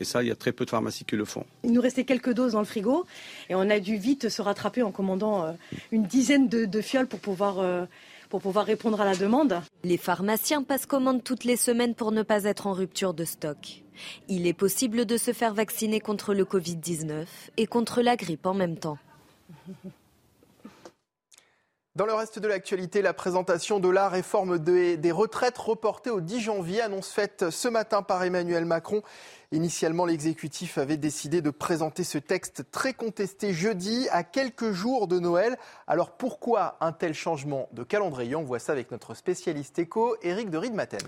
[0.00, 1.44] Et ça, il y a très peu de pharmacies qui le font.
[1.62, 3.04] Il nous restait quelques doses dans le frigo
[3.50, 5.52] et on a dû vite se rattraper en commandant euh,
[5.92, 7.84] une dizaine de, de fioles pour pouvoir, euh,
[8.30, 9.60] pour pouvoir répondre à la demande.
[9.84, 13.82] Les pharmaciens passent commande toutes les semaines pour ne pas être en rupture de stock.
[14.28, 17.26] Il est possible de se faire vacciner contre le Covid-19
[17.58, 18.96] et contre la grippe en même temps.
[21.96, 26.20] Dans le reste de l'actualité, la présentation de la réforme des, des retraites reportée au
[26.20, 29.02] 10 janvier, annonce faite ce matin par Emmanuel Macron.
[29.52, 35.18] Initialement, l'exécutif avait décidé de présenter ce texte très contesté jeudi, à quelques jours de
[35.18, 35.58] Noël.
[35.88, 38.36] Alors pourquoi un tel changement de calendrier?
[38.36, 41.00] On voit ça avec notre spécialiste éco, Éric de Riedmaten.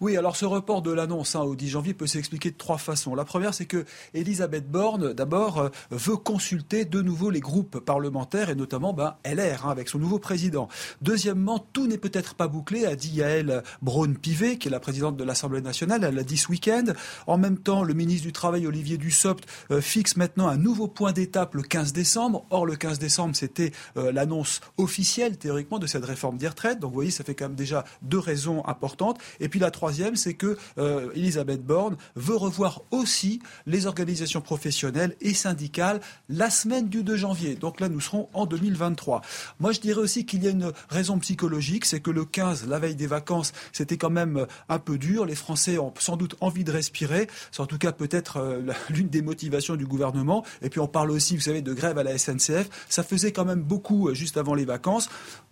[0.00, 3.14] Oui, alors ce report de l'annonce hein, au 10 janvier peut s'expliquer de trois façons.
[3.14, 3.84] La première, c'est que
[4.14, 9.66] Elisabeth Borne, d'abord, euh, veut consulter de nouveau les groupes parlementaires et notamment ben, LR
[9.66, 10.68] hein, avec son nouveau président.
[11.02, 15.24] Deuxièmement, tout n'est peut-être pas bouclé, a dit Yael Braun-Pivet, qui est la présidente de
[15.24, 16.04] l'Assemblée nationale.
[16.04, 16.84] Elle l'a dit ce week-end.
[17.26, 21.12] En même temps, le ministre du Travail, Olivier Dussopt, euh, fixe maintenant un nouveau point
[21.12, 22.44] d'étape le 15 décembre.
[22.50, 26.78] Or, le 15 décembre, c'était euh, l'annonce officielle, théoriquement, de cette réforme des retraites.
[26.78, 29.18] Donc, vous voyez, ça fait quand même déjà deux raisons importantes.
[29.40, 35.16] Et puis, la troisième, c'est que euh, Elisabeth Borne veut revoir aussi les organisations professionnelles
[35.20, 37.54] et syndicales la semaine du 2 janvier.
[37.54, 39.22] Donc là, nous serons en 2023.
[39.60, 42.78] Moi, je dirais aussi qu'il y a une raison psychologique, c'est que le 15, la
[42.78, 45.26] veille des vacances, c'était quand même un peu dur.
[45.26, 47.28] Les Français ont sans doute envie de respirer.
[47.72, 48.60] Tout cas peut-être euh,
[48.90, 50.44] l'une des motivations du gouvernement.
[50.60, 52.68] Et puis on parle aussi, vous savez, de grève à la SNCF.
[52.88, 55.08] Ça faisait quand même beaucoup euh, juste avant les vacances.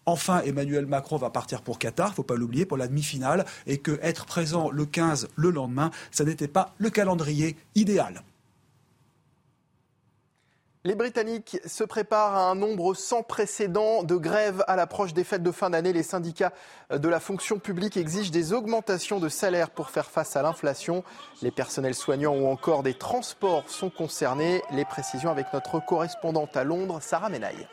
[0.07, 3.99] Enfin, Emmanuel Macron va partir pour Qatar, faut pas l'oublier, pour la demi-finale, et que
[4.03, 8.23] être présent le 15 le lendemain, ça n'était pas le calendrier idéal.
[10.83, 15.43] Les Britanniques se préparent à un nombre sans précédent de grèves à l'approche des fêtes
[15.43, 15.93] de fin d'année.
[15.93, 16.55] Les syndicats
[16.91, 21.05] de la fonction publique exigent des augmentations de salaire pour faire face à l'inflation.
[21.43, 24.63] Les personnels soignants ou encore des transports sont concernés.
[24.73, 27.69] Les précisions avec notre correspondante à Londres, Sarah Menaille.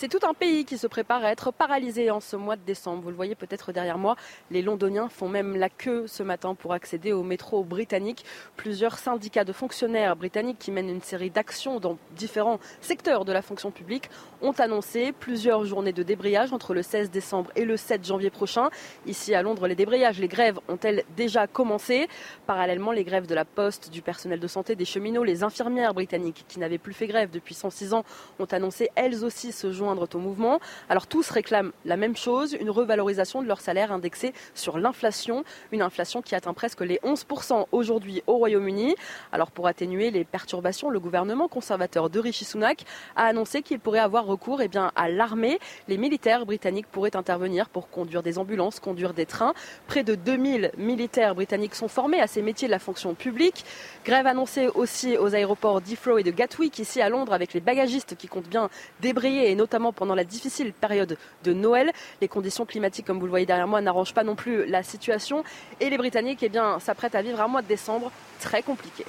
[0.00, 3.02] C'est tout un pays qui se prépare à être paralysé en ce mois de décembre.
[3.02, 4.16] Vous le voyez peut-être derrière moi.
[4.50, 8.24] Les Londoniens font même la queue ce matin pour accéder au métro britannique.
[8.56, 13.42] Plusieurs syndicats de fonctionnaires britanniques qui mènent une série d'actions dans différents secteurs de la
[13.42, 14.08] fonction publique
[14.40, 18.70] ont annoncé plusieurs journées de débrayage entre le 16 décembre et le 7 janvier prochain.
[19.04, 22.08] Ici à Londres, les débrayages, les grèves ont-elles déjà commencé?
[22.46, 26.46] Parallèlement, les grèves de la poste, du personnel de santé, des cheminots, les infirmières britanniques
[26.48, 28.04] qui n'avaient plus fait grève depuis 106 ans
[28.38, 30.60] ont annoncé elles aussi se joindre mouvement.
[30.88, 35.82] Alors tous réclament la même chose, une revalorisation de leur salaire indexé sur l'inflation, une
[35.82, 38.94] inflation qui atteint presque les 11% aujourd'hui au Royaume-Uni.
[39.32, 42.84] Alors pour atténuer les perturbations, le gouvernement conservateur de Rishi Sunak
[43.16, 45.58] a annoncé qu'il pourrait avoir recours eh bien, à l'armée.
[45.88, 49.54] Les militaires britanniques pourraient intervenir pour conduire des ambulances, conduire des trains.
[49.86, 53.64] Près de 2000 militaires britanniques sont formés à ces métiers de la fonction publique.
[54.04, 58.16] Grève annoncée aussi aux aéroports d'Heathrow et de Gatwick, ici à Londres, avec les bagagistes
[58.16, 58.68] qui comptent bien
[59.00, 61.90] débrayer, et notamment pendant la difficile période de Noël.
[62.20, 65.42] Les conditions climatiques, comme vous le voyez derrière moi, n'arrangent pas non plus la situation.
[65.80, 69.04] Et les Britanniques eh s'apprêtent à vivre un mois de décembre très compliqué.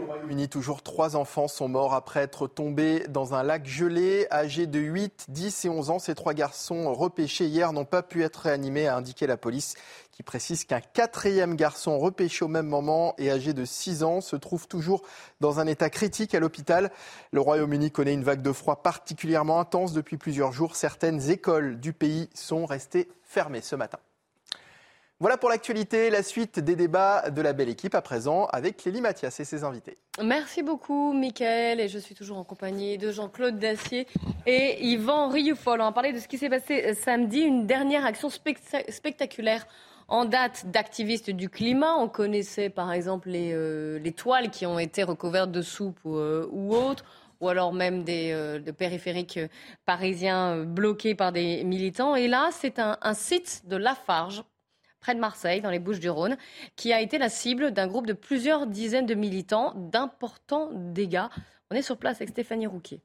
[0.00, 4.26] Au Royaume-Uni, toujours trois enfants sont morts après être tombés dans un lac gelé.
[4.30, 8.22] Âgés de 8, 10 et 11 ans, ces trois garçons repêchés hier n'ont pas pu
[8.22, 9.74] être réanimés, a indiqué la police,
[10.12, 14.36] qui précise qu'un quatrième garçon repêché au même moment et âgé de 6 ans se
[14.36, 15.02] trouve toujours
[15.40, 16.90] dans un état critique à l'hôpital.
[17.32, 20.76] Le Royaume-Uni connaît une vague de froid particulièrement intense depuis plusieurs jours.
[20.76, 23.98] Certaines écoles du pays sont restées fermées ce matin.
[25.20, 29.00] Voilà pour l'actualité, la suite des débats de la belle équipe à présent avec Lélie
[29.00, 29.98] Mathias et ses invités.
[30.22, 31.80] Merci beaucoup, Mickaël.
[31.80, 34.06] Et je suis toujours en compagnie de Jean-Claude Dacier
[34.46, 35.80] et Yvan Rioufol.
[35.80, 37.40] On va parler de ce qui s'est passé euh, samedi.
[37.40, 39.66] Une dernière action spectaculaire
[40.06, 41.96] en date d'activistes du climat.
[41.96, 46.48] On connaissait par exemple les, euh, toiles qui ont été recouvertes de soupe ou, euh,
[46.52, 47.04] autres
[47.40, 49.40] ou alors même des périphériques
[49.84, 52.14] parisiens bloqués par des militants.
[52.14, 54.44] Et là, c'est un, un site de Lafarge
[55.00, 56.36] près de Marseille, dans les Bouches-du-Rhône,
[56.76, 61.26] qui a été la cible d'un groupe de plusieurs dizaines de militants, d'importants dégâts.
[61.70, 63.00] On est sur place avec Stéphanie Rouquier.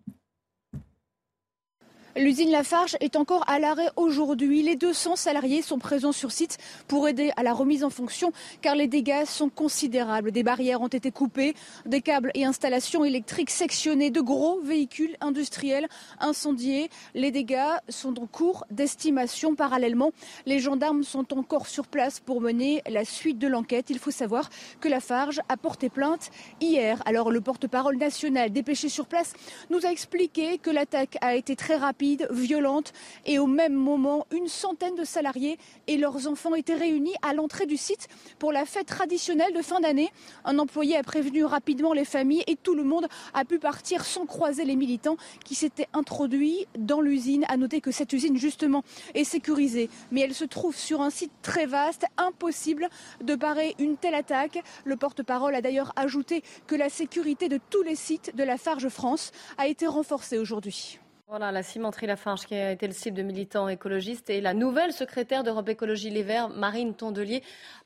[2.16, 4.62] L'usine Lafarge est encore à l'arrêt aujourd'hui.
[4.62, 8.76] Les 200 salariés sont présents sur site pour aider à la remise en fonction car
[8.76, 10.32] les dégâts sont considérables.
[10.32, 11.56] Des barrières ont été coupées,
[11.88, 15.88] des câbles et installations électriques sectionnés, de gros véhicules industriels
[16.20, 16.92] incendiés.
[17.16, 17.58] Les dégâts
[17.90, 19.56] sont en cours d'estimation.
[19.56, 20.12] Parallèlement,
[20.46, 23.90] les gendarmes sont encore sur place pour mener la suite de l'enquête.
[23.90, 24.52] Il faut savoir
[24.82, 26.30] que Lafarge a porté plainte
[26.62, 27.02] hier.
[27.06, 29.34] Alors le porte-parole national dépêché sur place
[29.72, 32.94] nous a expliqué que l'attaque a été très rapide violente
[33.26, 37.66] et au même moment, une centaine de salariés et leurs enfants étaient réunis à l'entrée
[37.66, 38.08] du site
[38.40, 40.12] pour la fête traditionnelle de fin d'année.
[40.46, 44.26] Un employé a prévenu rapidement les familles et tout le monde a pu partir sans
[44.26, 47.46] croiser les militants qui s'étaient introduits dans l'usine.
[47.48, 48.84] À noter que cette usine, justement,
[49.14, 52.90] est sécurisée, mais elle se trouve sur un site très vaste, impossible
[53.22, 54.62] de parer une telle attaque.
[54.86, 58.90] Le porte-parole a d'ailleurs ajouté que la sécurité de tous les sites de la Farge
[58.90, 61.00] France a été renforcée aujourd'hui.
[61.28, 64.92] Voilà, la cimenterie Lafarge qui a été le cible de militants écologistes et la nouvelle
[64.92, 67.42] secrétaire d'Europe Écologie Les Verts, Marine Tondelier,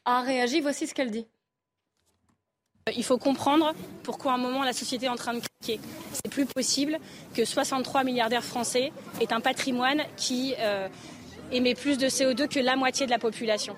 [0.05, 0.59] a réagi.
[0.59, 1.27] Voici ce qu'elle dit.
[2.95, 3.73] Il faut comprendre
[4.03, 5.79] pourquoi à un moment la société est en train de craquer.
[6.11, 6.97] C'est plus possible
[7.35, 10.89] que 63 milliardaires français aient un patrimoine qui euh,
[11.51, 13.75] émet plus de CO2 que la moitié de la population.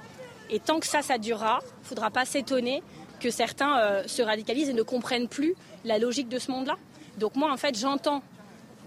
[0.50, 2.82] Et tant que ça, ça durera, il ne faudra pas s'étonner
[3.20, 5.54] que certains euh, se radicalisent et ne comprennent plus
[5.84, 6.78] la logique de ce monde-là.
[7.18, 8.24] Donc moi, en fait, j'entends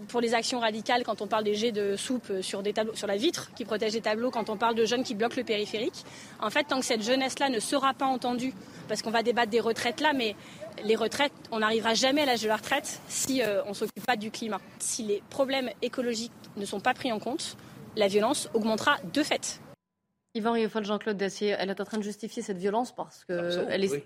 [0.09, 3.07] pour les actions radicales quand on parle des jets de soupe sur, des tableaux, sur
[3.07, 6.05] la vitre qui protège les tableaux, quand on parle de jeunes qui bloquent le périphérique.
[6.41, 8.55] En fait, tant que cette jeunesse-là ne sera pas entendue,
[8.89, 10.37] parce qu'on va débattre des retraites là, mais
[10.85, 14.05] les retraites, on n'arrivera jamais à l'âge de la retraite si euh, on ne s'occupe
[14.07, 14.61] pas du climat.
[14.79, 17.57] Si les problèmes écologiques ne sont pas pris en compte,
[17.97, 19.61] la violence augmentera de fait.
[20.35, 23.91] Yvan Rieffol, Jean-Claude Dacier, elle est en train de justifier cette violence parce qu'elle est
[23.91, 24.03] oui,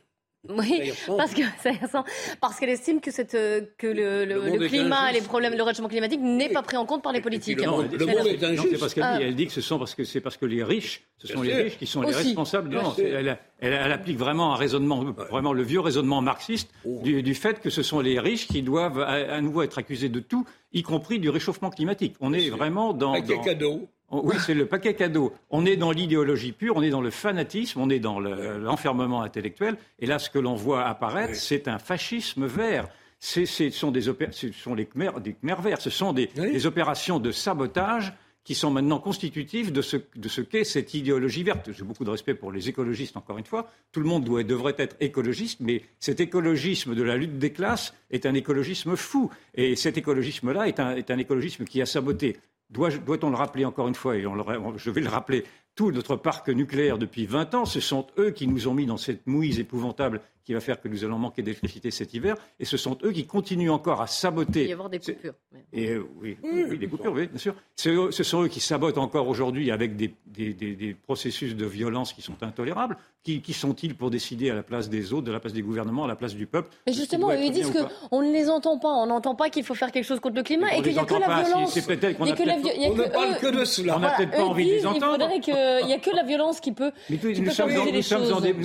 [1.16, 1.42] parce que
[2.40, 3.32] parce qu'elle estime que cette
[3.76, 7.12] que le, le, climat, les problèmes, le réchauffement climatique n'est pas pris en compte par
[7.12, 7.64] les politiques.
[7.64, 8.68] Non, le monde est injuste.
[8.72, 9.22] c'est parce qu'elle dit.
[9.24, 11.54] Elle dit que ce sont parce que c'est parce que les riches, ce sont les
[11.54, 12.70] riches qui sont les responsables.
[12.70, 17.00] Non, elle, elle, applique vraiment un raisonnement, vraiment le vieux raisonnement marxiste oh.
[17.02, 20.20] du, du, fait que ce sont les riches qui doivent à, nouveau être accusés de
[20.20, 22.14] tout, y compris du réchauffement climatique.
[22.20, 23.14] On est vraiment dans.
[23.14, 23.42] Avec dans...
[23.42, 23.88] cadeaux.
[24.10, 25.32] Oh, oui, c'est le paquet cadeau.
[25.50, 29.76] On est dans l'idéologie pure, on est dans le fanatisme, on est dans l'enfermement intellectuel.
[29.98, 32.88] Et là, ce que l'on voit apparaître, c'est un fascisme vert.
[33.18, 38.12] Ce sont, des ce sont les Khmer, des verts, ce sont des, opérations de sabotage
[38.44, 41.70] qui sont maintenant constitutives de ce, qu'est cette idéologie verte.
[41.72, 43.68] J'ai beaucoup de respect pour les écologistes, encore une fois.
[43.90, 47.92] Tout le monde doit, devrait être écologiste, mais cet écologisme de la lutte des classes
[48.12, 49.32] est un écologisme fou.
[49.54, 52.36] Et cet écologisme-là est un, est un écologisme qui a saboté
[52.70, 55.44] doit-on le rappeler encore une fois, et je vais le rappeler,
[55.74, 57.64] tout notre parc nucléaire depuis 20 ans.
[57.64, 60.86] Ce sont eux qui nous ont mis dans cette mouise épouvantable qui va faire que
[60.86, 62.36] nous allons manquer d'électricité cet hiver.
[62.60, 64.62] Et ce sont eux qui continuent encore à saboter.
[64.62, 65.34] Il y avoir des coupures.
[65.72, 67.54] Et, euh, oui, oui, des coupures, oui, bien sûr.
[67.74, 72.22] Ce sont eux qui sabotent encore aujourd'hui avec des, des, des, processus de violence qui
[72.22, 72.96] sont intolérables.
[73.24, 76.04] Qui, qui sont-ils pour décider à la place des autres, de la place des gouvernements,
[76.04, 77.72] à la place du peuple Mais justement, ils disent
[78.08, 78.92] qu'on ne les entend pas.
[78.92, 81.04] On n'entend pas qu'il faut faire quelque chose contre le climat et, qu'il n'y a
[81.04, 81.76] que la violence.
[81.76, 83.96] on ne parle que de cela.
[83.96, 85.16] On n'a peut-être pas envie de les entendre.
[85.18, 86.92] Il faudrait qu'il n'y a que la violence qui peut.
[87.10, 88.02] Mais nous sommes en nous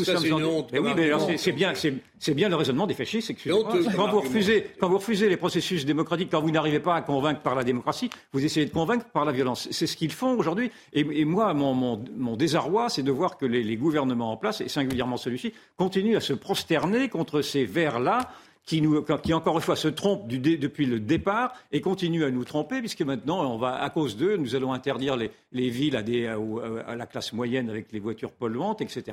[0.04, 3.30] sommes en Mais oui, mais c'est bien c'est bien le raisonnement des fascistes.
[3.30, 3.70] Excusez-moi.
[3.96, 7.42] Quand vous refusez, quand vous refusez les processus démocratiques, quand vous n'arrivez pas à convaincre
[7.42, 9.68] par la démocratie, vous essayez de convaincre par la violence.
[9.72, 10.72] C'est ce qu'ils font aujourd'hui.
[10.94, 15.18] Et, moi, mon, désarroi, c'est de voir que les, les gouvernements en place, et singulièrement
[15.18, 18.30] celui-ci, continuent à se prosterner contre ces vers-là
[18.72, 22.32] qui, nous, qui encore une fois se trompe du depuis le départ et continue à
[22.32, 25.98] nous tromper, puisque maintenant, on va, à cause d'eux, nous allons interdire les, les villes
[25.98, 29.04] à, des, à, la classe moyenne avec les voitures polluantes, etc.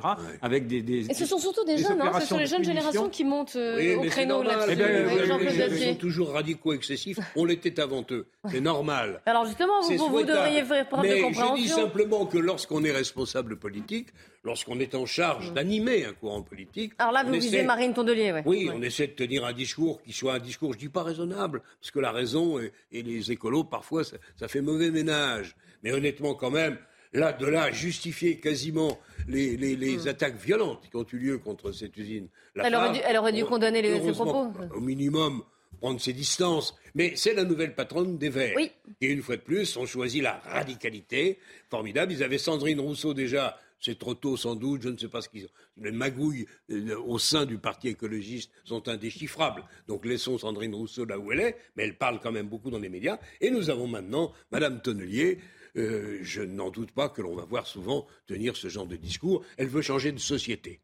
[0.41, 3.09] Avec des, des, et ce sont surtout des jeunes, hein, ce sont les jeunes générations
[3.09, 4.79] qui montent euh, au créneau là-dessus.
[4.79, 7.19] Eh ils sont toujours radicaux excessifs.
[7.35, 8.27] On l'était avant eux.
[8.49, 9.19] C'est normal.
[9.25, 11.55] Alors justement, vous, vous devriez faire preuve de compréhension.
[11.57, 14.07] Je dis simplement que lorsqu'on est responsable politique,
[14.43, 16.93] lorsqu'on est en charge d'animer un courant politique.
[16.97, 18.41] Alors là, vous visez Marine Tondelier, oui.
[18.45, 21.61] Oui, on essaie de tenir un discours qui soit un discours, je dis pas raisonnable,
[21.79, 25.55] parce que la raison et, les écolos, parfois, ça, fait mauvais ménage.
[25.83, 26.77] Mais honnêtement, quand même,
[27.13, 30.07] là, de là justifier quasiment les, hmm.
[30.07, 32.27] attaques violentes qui ont eu lieu contre cette usine.
[32.55, 34.51] elle, aurait dû, elle, aurait dû, condamner les, ses propos.
[34.73, 35.43] Au minimum,
[35.79, 36.75] prendre ses distances.
[36.95, 38.53] Mais c'est la nouvelle patronne des Verts.
[38.55, 38.71] Oui.
[39.01, 41.39] Et une fois de plus, ont choisi la radicalité.
[41.69, 42.11] Formidable.
[42.11, 45.29] Ils avaient Sandrine Rousseau déjà c'est trop tôt sans doute, je ne sais pas ce
[45.29, 45.49] qu'ils ont.
[45.77, 49.63] Les magouilles euh, au sein du Parti écologiste sont indéchiffrables.
[49.87, 52.79] Donc laissons Sandrine Rousseau là où elle est, mais elle parle quand même beaucoup dans
[52.79, 53.19] les médias.
[53.41, 55.39] Et nous avons maintenant Madame Tonnelier.
[55.77, 59.43] Euh, je n'en doute pas que l'on va voir souvent tenir ce genre de discours.
[59.57, 60.81] Elle veut changer de société.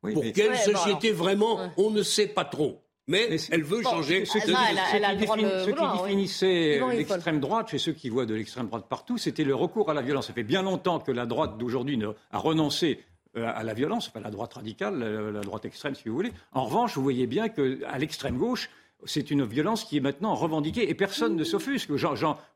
[0.00, 2.87] Pour quelle société vraiment, on ne sait pas trop.
[3.08, 4.24] Mais, elle veut changer.
[4.26, 4.52] Ce, qui,
[6.04, 9.94] définissait l'extrême droite, chez ceux qui voient de l'extrême droite partout, c'était le recours à
[9.94, 10.26] la violence.
[10.26, 11.98] Ça fait bien longtemps que la droite d'aujourd'hui
[12.30, 13.00] a renoncé
[13.36, 14.98] euh, à la violence, enfin la droite radicale,
[15.32, 16.32] la droite extrême si vous voulez.
[16.52, 18.70] En revanche, vous voyez bien qu'à l'extrême gauche,
[19.04, 21.90] c'est une violence qui est maintenant revendiquée et personne ne s'offusque.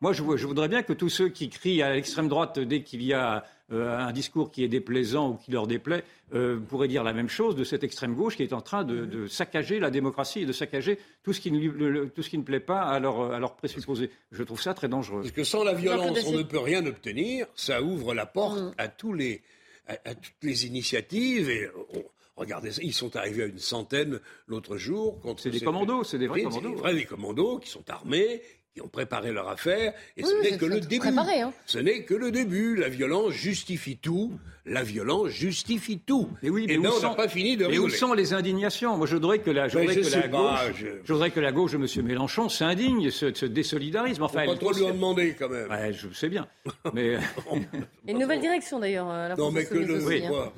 [0.00, 3.12] moi, je, voudrais bien que tous ceux qui crient à l'extrême droite dès qu'il y
[3.12, 6.04] a euh, un discours qui est déplaisant ou qui leur déplaît
[6.34, 9.26] euh, pourraient dire la même chose de cette extrême gauche qui est en train de,
[9.26, 12.60] saccager la démocratie et de saccager tout ce qui ne, tout ce qui ne plaît
[12.60, 14.10] pas à leurs présupposés.
[14.30, 15.22] Je trouve ça très dangereux.
[15.22, 17.46] Parce que sans la violence, on ne peut rien obtenir.
[17.54, 18.74] Ça ouvre la porte mm.
[18.78, 19.42] à, tous les,
[19.86, 21.68] à, toutes les initiatives et
[22.36, 25.20] Regardez, ils sont arrivés à une centaine l'autre jour.
[25.36, 26.70] C'est des commandos, c'est des vrais commandos.
[26.70, 28.42] des vrais commandos qui sont armés,
[28.74, 31.06] qui ont préparé leur affaire, et ce n'est que le début.
[31.06, 31.52] Hein.
[31.66, 32.76] Ce n'est que le début.
[32.76, 34.38] La violence justifie tout.
[34.64, 36.28] La violence justifie tout.
[36.40, 37.84] Et oui, mais on n'a pas fini de rigoler.
[37.84, 41.12] où sont les indignations Moi, je voudrais que la, je voudrais que la gauche, je...
[41.12, 42.06] voudrais que la gauche de M.
[42.06, 44.20] Mélenchon s'indigne, se, se désolidarise.
[44.20, 45.68] Mais enfin, on pas trop lui en demander quand même.
[45.68, 46.46] Ouais, je sais bien.
[46.94, 47.16] Mais
[48.06, 49.08] une nouvelle direction d'ailleurs.
[49.08, 49.96] La non, mais que le.
[49.96, 50.52] Hein.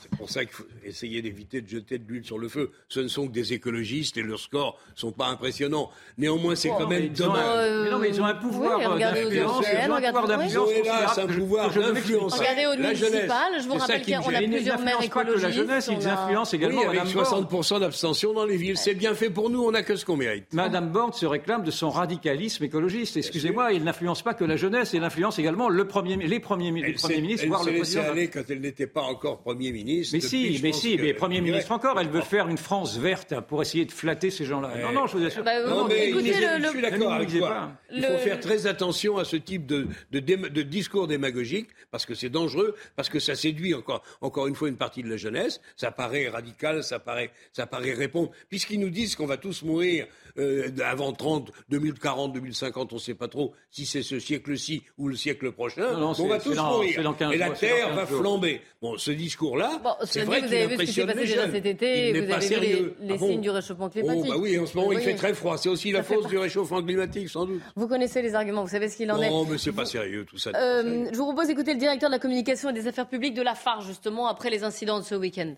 [0.00, 2.70] C'est pour ça qu'il faut essayer d'éviter de jeter de l'huile sur le feu.
[2.88, 5.90] Ce ne sont que des écologistes et leurs scores sont pas impressionnants.
[6.16, 7.42] Néanmoins, c'est quand même dommage.
[7.44, 9.66] Euh, mais non, mais ils ont un pouvoir d'influence.
[9.72, 12.34] Ils ont un pouvoir d'influence.
[12.34, 15.42] Un pouvoir municipal, je vous rappelle qu'on a plusieurs maires écologistes.
[15.42, 16.80] la jeunesse, ils influencent également.
[16.80, 18.76] Oui, avec 60% d'abstention dans les villes.
[18.76, 20.52] C'est bien fait pour nous, on n'a que ce qu'on mérite.
[20.52, 23.16] Madame Borne se réclame de son radicalisme écologiste.
[23.16, 27.46] Excusez-moi, il n'influence pas que la jeunesse, il influence également le premier, les premiers, ministres,
[27.46, 28.02] voire le président.
[28.14, 30.14] Elle quand elle n'était pas encore Premier ministre.
[30.14, 31.98] Mais si, mais si, mais Premier ministre encore.
[32.00, 34.72] Elle veut faire une France verte pour essayer de flatter ces gens-là.
[34.82, 35.44] Non, non, je vous assure.
[35.44, 37.70] Bah, non, mais je suis d'accord avec toi.
[37.90, 42.28] Il faut faire très attention à ce type de, de, discours démagogique, parce que c'est
[42.28, 45.60] dangereux, parce que ça séduit encore, encore une fois une partie de la jeunesse.
[45.76, 48.30] Ça paraît radical, ça paraît, ça paraît répondre.
[48.48, 50.06] Puisqu'ils nous disent qu'on va tous mourir
[50.38, 55.08] euh, avant 30, 2040, 2050, on ne sait pas trop si c'est ce siècle-ci ou
[55.08, 55.96] le siècle prochain.
[55.96, 57.00] on va tous mourir.
[57.32, 58.60] et la Terre va flamber.
[58.80, 61.50] Bon, ce discours-là, c'est vrai qu'il impressionne les jeunes.
[61.50, 64.24] Cet été, il vous avez vu les, ah signes du réchauffement climatique.
[64.26, 65.56] Oh, bah oui, en ce moment, il fait très froid.
[65.58, 67.60] C'est aussi la fausse du réchauffement climatique, sans doute.
[67.74, 69.28] Vous connaissez les arguments, vous savez ce qu'il en est.
[69.28, 70.50] Non, mais c'est pas sérieux, tout ça.
[70.54, 73.42] Euh, je vous propose d'écouter le directeur de la communication et des affaires publiques de
[73.42, 75.54] la FAR, justement, après les incidents de ce week-end.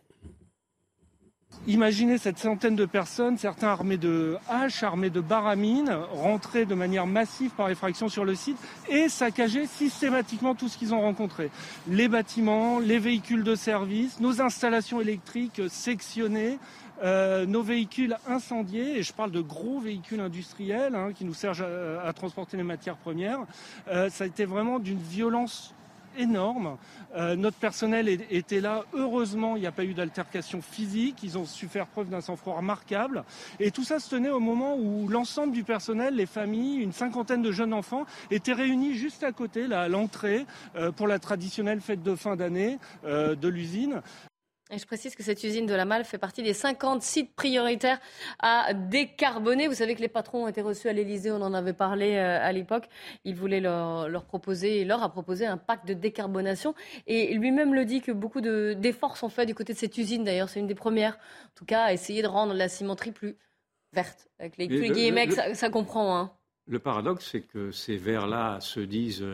[1.66, 7.06] Imaginez cette centaine de personnes, certains armés de haches, armés de baramines, rentrer de manière
[7.06, 8.56] massive par effraction sur le site
[8.88, 11.50] et saccager systématiquement tout ce qu'ils ont rencontré.
[11.86, 16.58] Les bâtiments, les véhicules de service, nos installations électriques sectionnées,
[17.02, 21.66] euh, nos véhicules incendiés, et je parle de gros véhicules industriels hein, qui nous servent
[22.02, 23.40] à, transporter les matières premières,
[23.88, 25.74] euh, ça a été vraiment d'une violence
[26.18, 26.76] énorme.
[27.16, 28.84] Euh, notre personnel était là.
[28.94, 31.22] Heureusement, il n'y a pas eu d'altercation physique.
[31.22, 33.24] Ils ont su faire preuve d'un sang-froid remarquable.
[33.58, 37.42] Et tout ça se tenait au moment où l'ensemble du personnel, les familles, une cinquantaine
[37.42, 40.46] de jeunes enfants étaient réunis juste à côté, là, à l'entrée,
[40.76, 44.02] euh, pour la traditionnelle fête de fin d'année euh, de l'usine.
[44.72, 47.98] Et je précise que cette usine de la Malle fait partie des 50 sites prioritaires
[48.38, 49.66] à décarboner.
[49.66, 52.38] Vous savez que les patrons ont été reçus à l'Elysée, on en avait parlé euh,
[52.40, 52.88] à l'époque.
[53.24, 56.74] Il voulait leur, proposer, il leur a proposé un pacte de décarbonation.
[57.08, 60.22] Et lui-même le dit que beaucoup d'efforts sont faits du côté de cette usine.
[60.22, 63.36] D'ailleurs, c'est une des premières, en tout cas, à essayer de rendre la cimenterie plus
[63.92, 64.28] verte.
[64.38, 66.16] Avec les, guillemets, ça, comprend.
[66.16, 66.32] Hein.
[66.66, 69.24] Le paradoxe, c'est que ces verts-là se disent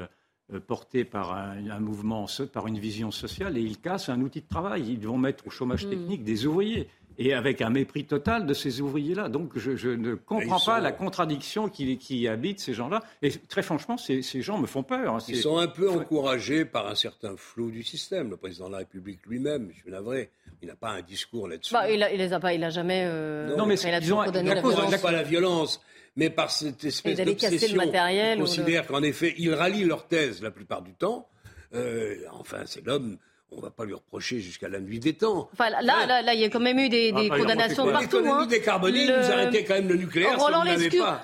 [0.52, 4.48] euh, portés par un, mouvement, par une vision sociale, et ils cassent un outil de
[4.48, 4.92] travail.
[4.92, 5.90] Ils vont mettre au chômage mm.
[5.90, 9.28] technique des ouvriers et avec un mépris total de ces ouvriers-là.
[9.28, 13.02] Donc je, ne comprends pas la contradiction qui, qui habite ces gens-là.
[13.22, 15.14] Et très franchement, ces, gens me font peur.
[15.14, 15.18] Hein.
[15.28, 18.30] Ils sont un peu encouragés par un certain flou du système.
[18.30, 20.30] Le président de la République lui-même, je suis navré,
[20.62, 21.72] il n'a pas un discours là-dessus.
[21.72, 23.04] Bah, il, les a pas, il a jamais.
[23.06, 24.96] Euh, non, mais il a toujours condamné la violence.
[25.00, 25.80] pas la violence
[26.16, 30.82] mais par cette espèce d'obsession, on considère qu'en effet, ils rallient leur thèse la plupart
[30.82, 31.28] du temps.
[31.74, 33.18] Euh, enfin, c'est l'homme
[33.52, 35.48] on ne va pas lui reprocher jusqu'à la nuit des temps.
[35.52, 38.16] Enfin, là, là, là, il y a quand même eu des, des ah, condamnations partout.
[38.16, 38.46] L'économie hein.
[38.46, 39.20] décarbonée, le...
[39.20, 40.36] vous arrêtez quand même le nucléaire.
[40.38, 41.18] Roland Lescure,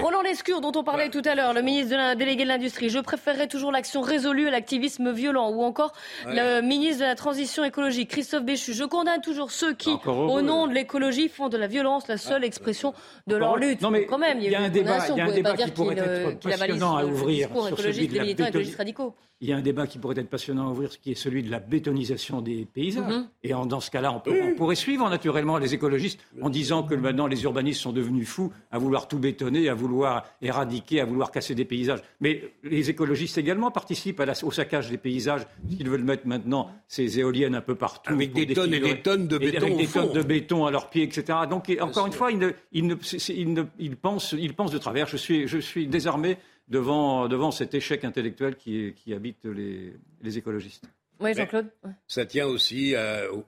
[0.00, 2.88] Roland Lescure, dont on parlait tout à l'heure, le ministre de la délégué de l'industrie.
[2.88, 5.50] Je préférerais toujours l'action résolue à l'activisme violent.
[5.50, 5.92] Ou encore
[6.26, 8.72] le ministre de la transition écologique, Christophe Béchu.
[8.72, 12.42] Je condamne toujours ceux qui, au nom de l'écologie, font de la violence la seule
[12.42, 12.46] ah.
[12.46, 12.94] expression
[13.26, 13.82] de leur lutte.
[13.82, 15.70] Non, mais quand même, il y a, un débat, il y a un débat qui
[15.72, 19.14] pourrait être passionnant à ouvrir sur celui de la radicaux.
[19.42, 21.50] Il y a un débat qui pourrait être passionnant à ouvrir, qui est celui de
[21.50, 23.12] la bétonisation des paysages.
[23.12, 23.28] Mhm.
[23.42, 27.26] Et en, dans ce cas-là, on, pourrait suivre naturellement les écologistes en disant que maintenant
[27.26, 31.54] les urbanistes sont devenus fous à vouloir tout bétonner, à vouloir éradiquer, à vouloir casser
[31.54, 32.00] des paysages.
[32.20, 35.46] Mais les écologistes également participent au saccage des paysages,
[35.78, 38.14] Ils veulent mettre maintenant ces éoliennes un peu partout.
[38.14, 39.66] Avec des, tonnes et des tonnes de béton.
[39.66, 41.40] Avec des tonnes de béton à leurs pieds, etc.
[41.50, 45.06] Donc, encore une fois, ils, pensent, de travers.
[45.06, 46.38] Je suis, je suis désarmé
[46.68, 50.84] devant, devant cet échec intellectuel qui, qui habite les, les écologistes.
[51.20, 51.68] Oui, Jean-Claude.
[52.06, 52.94] Ça tient aussi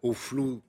[0.03, 0.63] au, flou,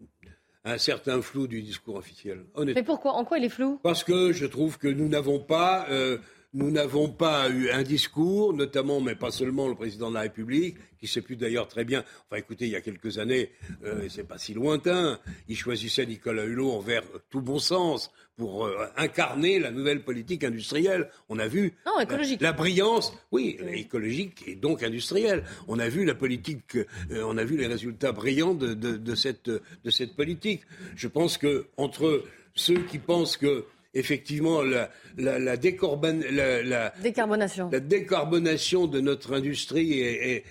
[0.65, 2.43] à un certain flou du discours officiel.
[2.57, 3.13] Mais pourquoi?
[3.13, 3.79] En quoi il est flou?
[3.83, 5.87] Parce que je trouve que nous n'avons pas.
[5.89, 6.17] Euh,
[6.53, 10.77] nous n'avons pas eu un discours, notamment, mais pas seulement le président de la République,
[10.99, 12.03] qui sait plus d'ailleurs très bien.
[12.25, 13.51] Enfin, écoutez, il y a quelques années,
[13.83, 18.87] euh, c'est pas si lointain, il choisissait Nicolas Hulot envers tout bon sens pour euh,
[18.97, 21.09] incarner la nouvelle politique industrielle.
[21.29, 22.41] On a vu non, écologique.
[22.41, 25.43] La, brillance, oui, écologique et donc industrielle.
[25.67, 29.15] On a vu la politique, euh, on a vu les résultats brillants de, de, de,
[29.15, 30.61] cette, de cette politique.
[30.95, 32.23] Je pense que entre
[32.55, 37.69] ceux qui pensent que effectivement la, la, la, décarbonation.
[37.71, 40.43] la décarbonation de notre industrie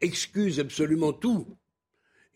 [0.00, 1.58] excuse absolument tout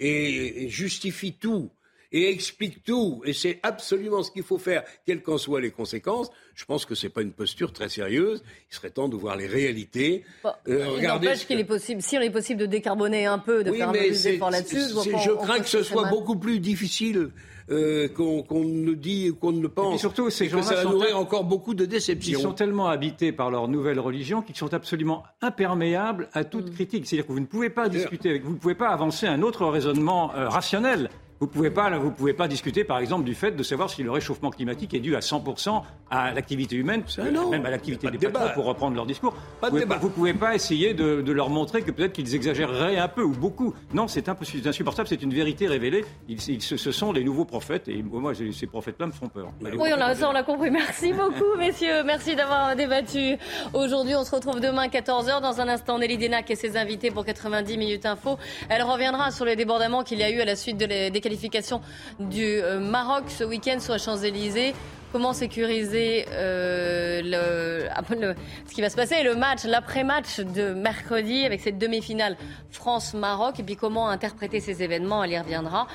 [0.03, 1.70] et, justifie tout
[2.15, 3.23] et explique tout.
[3.24, 6.31] Et c'est absolument ce qu'il faut faire, quelles qu'en soient les conséquences.
[6.55, 8.43] Je pense que ce n'est pas une posture très sérieuse.
[8.70, 10.24] Il serait temps de voir les réalités.
[10.69, 13.89] Euh, regardez qu'il est possible, si on est possible de décarboner un peu, de faire
[13.89, 14.93] un peu d'efforts là-dessus.
[15.24, 17.31] Je, crains que ce soit beaucoup plus difficile
[17.71, 19.95] euh, qu'on ne dit ou qu'on ne pense.
[19.95, 22.39] Et surtout, ces gens ça va nourrir encore beaucoup de déceptions.
[22.39, 26.75] Ils sont tellement habités par leur nouvelle religion qu'ils sont absolument imperméables à toute mm.
[26.75, 27.07] critique.
[27.07, 29.67] C'est-à-dire que vous ne pouvez pas discuter avec, vous ne pouvez pas avancer un autre
[29.67, 31.11] raisonnement euh, rationnel.
[31.43, 34.05] Vous ne pouvez, pas, vous pouvez pas discuter, par exemple, du fait de savoir si
[34.05, 37.02] le réchauffement climatique est dû à 100% à l'activité humaine,
[37.51, 39.35] même à l'activité des patrons, pour reprendre leur discours.
[39.60, 43.32] vous ne pouvez, pas essayer de, leur montrer que peut-être qu'ils exagéreraient un peu ou
[43.32, 43.74] beaucoup.
[43.93, 46.05] Non, c'est insupportable, c'est une vérité révélée.
[46.28, 49.48] Ils, ce, sont les nouveaux prophètes, et moi, ces prophètes-là me font peur.
[49.62, 50.70] Oui, on a, ça, on l'a compris.
[50.70, 52.05] Merci beaucoup, messieurs.
[52.05, 53.36] Merci d'avoir débattu.
[53.74, 55.40] Aujourd'hui, on se retrouve demain 14h.
[55.40, 58.39] Dans un instant, Nelly Denac et ses invités pour 90 minutes info.
[58.69, 61.81] Elle reviendra sur les débordements qu'il y a eu à la suite de des qualification
[62.21, 64.75] du euh, Maroc ce week-end sur les Champs-Élysées.
[65.13, 67.23] Comment sécuriser euh,
[68.21, 68.35] le,
[68.67, 72.37] ce qui va se passer, le match, l'après-match de mercredi avec cette demi-finale
[72.71, 75.87] France-Maroc, et puis comment interpréter ces événements, elle y reviendra.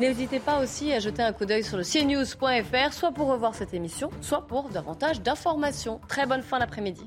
[0.00, 3.72] N'hésitez pas aussi à jeter un coup d'œil sur le cnews.fr, soit pour revoir cette
[3.72, 6.00] émission, soit pour davantage d'informations.
[6.08, 7.06] Très bonne fin d'après-midi.